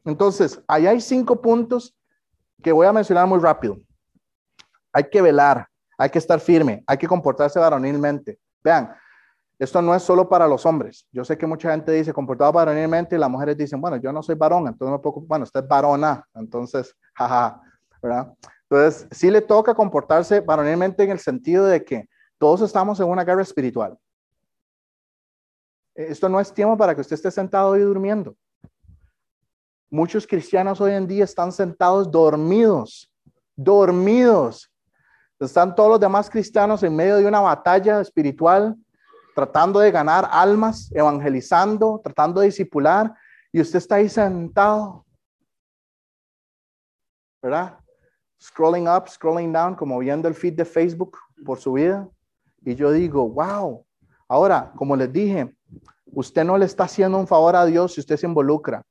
[0.08, 1.94] Entonces, ahí hay cinco puntos
[2.64, 3.78] que voy a mencionar muy rápido.
[4.94, 8.40] Hay que velar, hay que estar firme, hay que comportarse varonilmente.
[8.64, 8.96] Vean,
[9.60, 11.06] esto no es solo para los hombres.
[11.12, 14.24] Yo sé que mucha gente dice comportado varonilmente y las mujeres dicen, bueno, yo no
[14.24, 17.62] soy varón, entonces me puedo, bueno, usted es varona, entonces, jaja,
[18.02, 18.34] ¿verdad?
[18.70, 23.26] Entonces, sí le toca comportarse varonilmente en el sentido de que todos estamos en una
[23.26, 23.98] guerra espiritual.
[25.96, 28.38] Esto no es tiempo para que usted esté sentado y durmiendo.
[29.90, 33.10] Muchos cristianos hoy en día están sentados dormidos,
[33.56, 34.70] dormidos.
[35.40, 38.76] Están todos los demás cristianos en medio de una batalla espiritual,
[39.34, 43.14] tratando de ganar almas, evangelizando, tratando de discipular,
[43.52, 45.06] y usted está ahí sentado,
[47.42, 47.80] ¿verdad?
[48.42, 52.10] Scrolling up, scrolling down, como viendo el feed de Facebook por su vida.
[52.66, 53.86] Y yo digo, wow.
[54.28, 55.56] Ahora, como les dije,
[56.08, 58.84] usted no le está haciendo un favor a Dios si usted se involucra.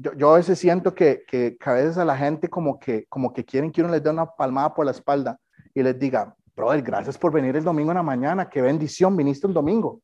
[0.00, 3.32] Yo, yo a veces siento que, que, a veces a la gente como que, como
[3.32, 5.40] que quieren que uno les dé una palmada por la espalda
[5.74, 9.48] y les diga, brother, gracias por venir el domingo en la mañana, qué bendición, viniste
[9.48, 10.00] un domingo.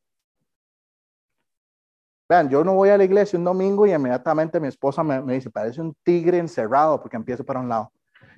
[2.27, 5.49] Vean, yo no voy a la iglesia un domingo y inmediatamente mi esposa me, dice,
[5.49, 7.91] parece un tigre encerrado porque empiezo para un lado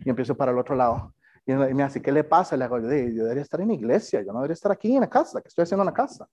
[0.05, 1.13] y empiezo para el otro lado.
[1.43, 2.55] Y me dice, ¿qué le pasa?
[2.55, 5.09] Le hago, yo debería estar en la iglesia, yo no debería estar aquí en la
[5.09, 6.27] casa, ¿qué estoy haciendo en la casa?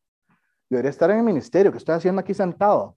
[0.69, 2.97] Yo debería estar en el ministerio, ¿qué estoy haciendo aquí sentado?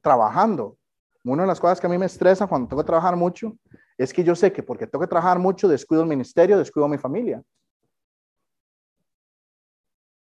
[0.00, 0.78] Trabajando.
[1.24, 3.56] Una de las cosas que a mí me estresa cuando tengo que trabajar mucho
[3.98, 6.88] es que yo sé que porque tengo que trabajar mucho, descuido el ministerio, descuido a
[6.88, 7.42] mi familia.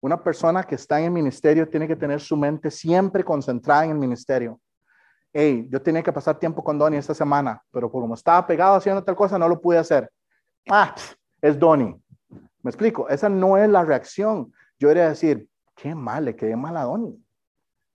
[0.01, 3.91] Una persona que está en el ministerio tiene que tener su mente siempre concentrada en
[3.91, 4.59] el ministerio.
[5.31, 9.03] Hey, yo tenía que pasar tiempo con Donnie esta semana, pero como estaba pegado haciendo
[9.03, 10.11] tal cosa, no lo pude hacer.
[10.69, 10.93] Ah,
[11.41, 11.95] es Donnie.
[12.61, 14.53] Me explico, esa no es la reacción.
[14.77, 17.22] Yo iría a decir, qué mal, le quedé mal a Donnie.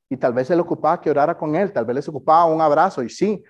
[0.08, 3.02] Y tal vez él ocupaba que orara con él, tal vez les ocupaba un abrazo.
[3.02, 3.42] Y sí,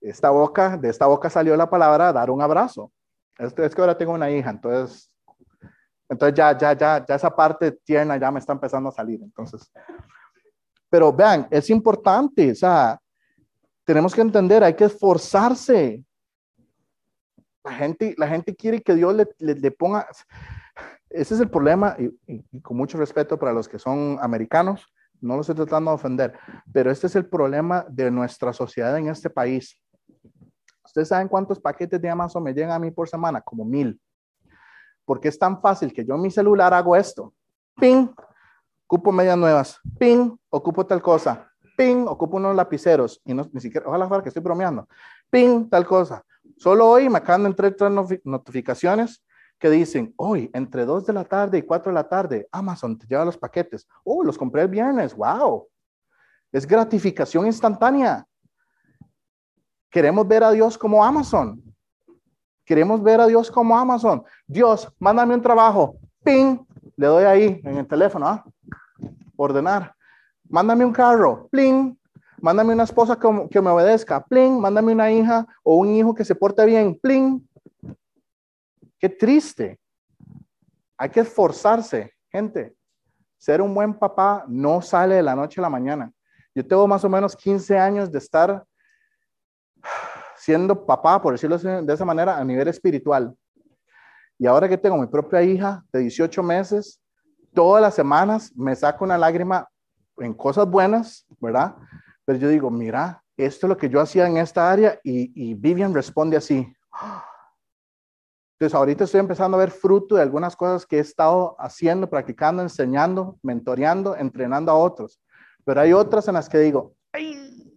[0.00, 2.92] esta boca, de esta boca salió la palabra dar un abrazo.
[3.38, 5.10] Es, es que ahora tengo una hija, entonces
[6.08, 9.20] entonces ya, ya, ya, ya esa parte tierna ya me está empezando a salir.
[9.22, 9.70] Entonces,
[10.90, 13.00] pero vean, es importante, o sea,
[13.84, 16.04] tenemos que entender, hay que esforzarse.
[17.64, 20.06] La gente, la gente quiere que Dios le, le, le ponga,
[21.08, 24.86] ese es el problema, y, y, y, con mucho respeto para los que son americanos,
[25.24, 26.38] no los estoy tratando de ofender,
[26.72, 29.80] pero este es el problema de nuestra sociedad en este país.
[30.84, 33.40] ¿Ustedes saben cuántos paquetes de Amazon me llegan a mí por semana?
[33.40, 34.00] Como mil
[35.04, 37.32] porque es tan fácil que yo en mi celular hago esto.
[37.76, 38.08] Ping,
[38.86, 39.80] ocupo medias nuevas.
[39.98, 41.50] Ping, ocupo tal cosa.
[41.76, 43.20] Ping, ocupo unos lapiceros.
[43.24, 44.88] Y no, ni siquiera, ojalá fuera que estoy bromeando.
[45.30, 46.24] Ping, tal cosa.
[46.56, 47.74] Solo hoy me acaban de entrar
[48.24, 49.24] notificaciones
[49.58, 53.06] que dicen, hoy, entre 2 de la tarde y 4 de la tarde, Amazon te
[53.06, 53.86] lleva los paquetes.
[54.04, 55.14] Oh, los compré el viernes.
[55.16, 55.68] Wow.
[56.52, 58.26] Es gratificación instantánea.
[59.90, 61.62] Queremos ver a Dios como Amazon.
[62.64, 64.24] Queremos ver a Dios como Amazon.
[64.46, 65.96] Dios, mándame un trabajo.
[66.24, 66.58] Ping,
[66.96, 68.26] le doy ahí en el teléfono.
[68.26, 68.44] ¿ah?
[69.36, 69.94] Ordenar.
[70.48, 71.48] Mándame un carro.
[71.50, 71.98] Pling.
[72.40, 74.24] Mándame una esposa que, que me obedezca.
[74.24, 74.60] Pling.
[74.60, 76.98] Mándame una hija o un hijo que se porte bien.
[77.00, 77.46] Pling.
[78.98, 79.78] Qué triste.
[80.96, 82.74] Hay que esforzarse, gente.
[83.36, 86.12] Ser un buen papá no sale de la noche a la mañana.
[86.54, 88.64] Yo tengo más o menos 15 años de estar
[90.36, 93.36] siendo papá, por decirlo de esa manera, a nivel espiritual.
[94.38, 97.00] Y ahora que tengo mi propia hija de 18 meses,
[97.52, 99.68] todas las semanas me saco una lágrima
[100.18, 101.74] en cosas buenas, ¿verdad?
[102.24, 105.54] Pero yo digo, mira, esto es lo que yo hacía en esta área y, y
[105.54, 106.72] Vivian responde así.
[108.64, 112.62] Entonces ahorita estoy empezando a ver fruto de algunas cosas que he estado haciendo, practicando,
[112.62, 115.20] enseñando, mentoreando, entrenando a otros.
[115.66, 117.70] Pero hay otras en las que digo, ay,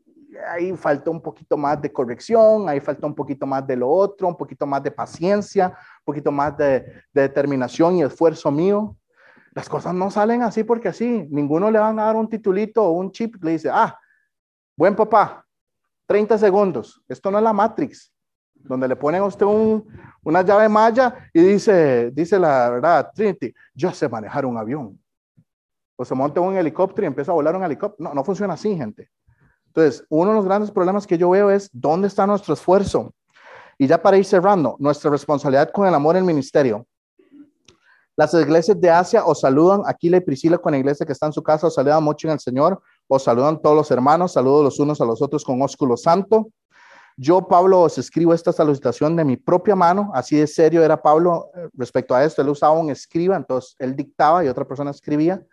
[0.49, 4.29] ahí falta un poquito más de corrección, ahí falta un poquito más de lo otro,
[4.29, 6.79] un poquito más de paciencia, un poquito más de,
[7.11, 8.95] de determinación y esfuerzo mío.
[9.51, 11.27] Las cosas no salen así porque así.
[11.29, 13.99] Ninguno le van a dar un titulito o un chip le dice, ah,
[14.77, 15.45] buen papá,
[16.05, 17.03] 30 segundos.
[17.09, 18.13] Esto no es la Matrix,
[18.67, 19.85] donde le ponen a usted un,
[20.23, 24.99] una llave malla y dice, dice la verdad, Trinity, yo sé manejar un avión.
[25.95, 28.09] O se monta un helicóptero y empieza a volar un helicóptero.
[28.09, 29.09] No, no funciona así, gente.
[29.67, 33.13] Entonces, uno de los grandes problemas que yo veo es dónde está nuestro esfuerzo.
[33.77, 36.85] Y ya para ir cerrando, nuestra responsabilidad con el amor en el ministerio.
[38.15, 41.33] Las iglesias de Asia os saludan, Aquila y Priscila con la iglesia que está en
[41.33, 44.79] su casa, os saludan mucho en el Señor, os saludan todos los hermanos, saludos los
[44.79, 46.47] unos a los otros con ósculo santo.
[47.19, 51.49] Yo, Pablo, os escribo esta salutación de mi propia mano, así de serio era Pablo
[51.73, 55.43] respecto a esto, él usaba un escriba, entonces él dictaba y otra persona escribía.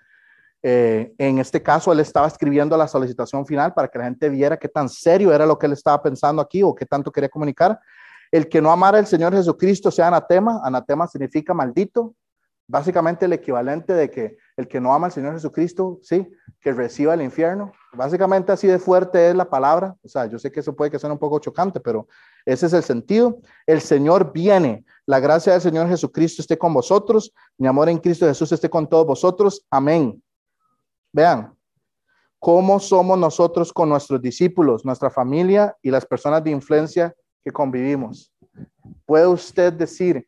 [0.62, 4.58] Eh, en este caso, él estaba escribiendo la solicitación final para que la gente viera
[4.58, 7.80] qué tan serio era lo que él estaba pensando aquí o qué tanto quería comunicar.
[8.30, 10.60] El que no amara al Señor Jesucristo sea anatema.
[10.64, 12.14] Anatema significa maldito.
[12.66, 16.26] Básicamente el equivalente de que el que no ama al Señor Jesucristo, sí,
[16.64, 17.72] que reciba el infierno.
[17.92, 19.94] Básicamente así de fuerte es la palabra.
[20.02, 22.08] O sea, yo sé que eso puede que sea un poco chocante, pero
[22.46, 23.38] ese es el sentido.
[23.66, 24.82] El Señor viene.
[25.04, 27.34] La gracia del Señor Jesucristo esté con vosotros.
[27.58, 29.66] Mi amor en Cristo Jesús esté con todos vosotros.
[29.70, 30.22] Amén.
[31.12, 31.54] Vean,
[32.40, 38.32] cómo somos nosotros con nuestros discípulos, nuestra familia y las personas de influencia que convivimos.
[39.04, 40.26] ¿Puede usted decir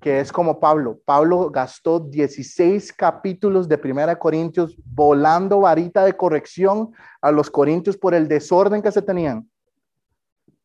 [0.00, 1.00] que es como Pablo.
[1.04, 8.14] Pablo gastó 16 capítulos de Primera Corintios volando varita de corrección a los corintios por
[8.14, 9.48] el desorden que se tenían.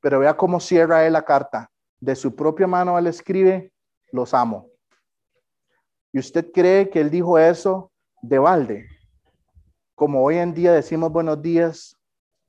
[0.02, 1.70] Pero vea cómo cierra él la carta.
[2.00, 3.72] De su propia mano él escribe,
[4.12, 4.70] los amo.
[6.12, 8.88] ¿Y usted cree que él dijo eso de balde?
[9.96, 11.98] Como hoy en día decimos buenos días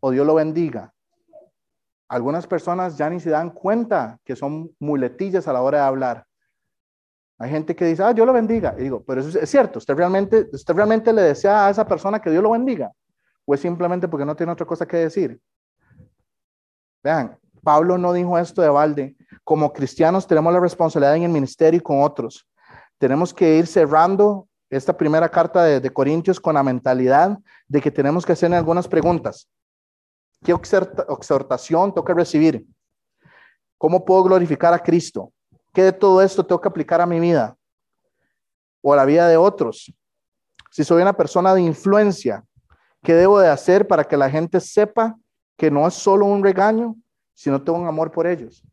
[0.00, 0.92] o Dios lo bendiga.
[2.08, 6.26] Algunas personas ya ni se dan cuenta que son muletillas a la hora de hablar.
[7.38, 8.74] Hay gente que dice, ah, Dios lo bendiga.
[8.78, 12.20] Y digo, pero eso es cierto, ¿usted realmente, ¿usted realmente le desea a esa persona
[12.20, 12.92] que Dios lo bendiga?
[13.44, 15.40] ¿O es simplemente porque no tiene otra cosa que decir?
[17.02, 19.16] Vean, Pablo no dijo esto de balde.
[19.42, 22.46] Como cristianos tenemos la responsabilidad en el ministerio y con otros.
[22.98, 27.90] Tenemos que ir cerrando esta primera carta de, de Corintios con la mentalidad de que
[27.90, 29.48] tenemos que hacer algunas preguntas.
[30.42, 32.66] ¿Qué exhortación que recibir?
[33.78, 35.32] ¿Cómo puedo glorificar a Cristo?
[35.74, 37.58] ¿Qué de todo esto tengo que aplicar a mi vida
[38.80, 39.92] o a la vida de otros?
[40.70, 42.44] Si soy una persona de influencia,
[43.02, 45.16] ¿qué debo de hacer para que la gente sepa
[45.56, 46.94] que no es solo un regaño,
[47.34, 48.64] sino tengo un amor por ellos?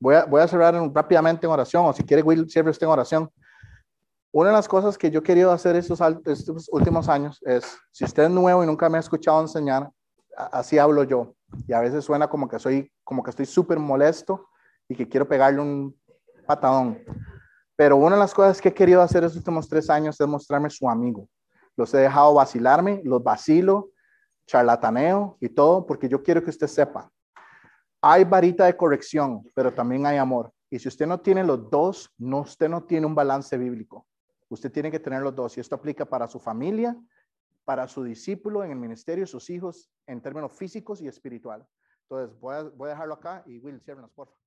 [0.00, 3.30] Voy a, voy cerrar rápidamente en oración, o si quiere Will, cierre usted en oración.
[4.32, 8.04] Una de las cosas que yo he querido hacer estos, estos últimos años es, si
[8.04, 9.88] usted es nuevo y nunca me ha escuchado enseñar,
[10.36, 11.36] así hablo yo.
[11.66, 14.48] Y a veces suena como que soy, como que estoy súper molesto
[14.88, 15.96] y que quiero pegarle un
[16.46, 16.98] patadón.
[17.76, 20.68] Pero una de las cosas que he querido hacer estos últimos tres años es mostrarme
[20.68, 21.28] su amigo.
[21.76, 23.90] Los he dejado vacilarme, los vacilo,
[24.46, 27.10] charlataneo y todo, porque yo quiero que usted sepa.
[28.02, 30.52] Hay varita de corrección, pero también hay amor.
[30.70, 34.06] Y si usted no tiene los dos, no, usted no tiene un balance bíblico.
[34.48, 35.56] Usted tiene que tener los dos.
[35.56, 36.96] Y esto aplica para su familia
[37.70, 41.64] para su discípulo en el ministerio, sus hijos, en términos físicos y espiritual.
[42.02, 44.39] Entonces, voy a, voy a dejarlo acá y Will, ciérrenos, por favor.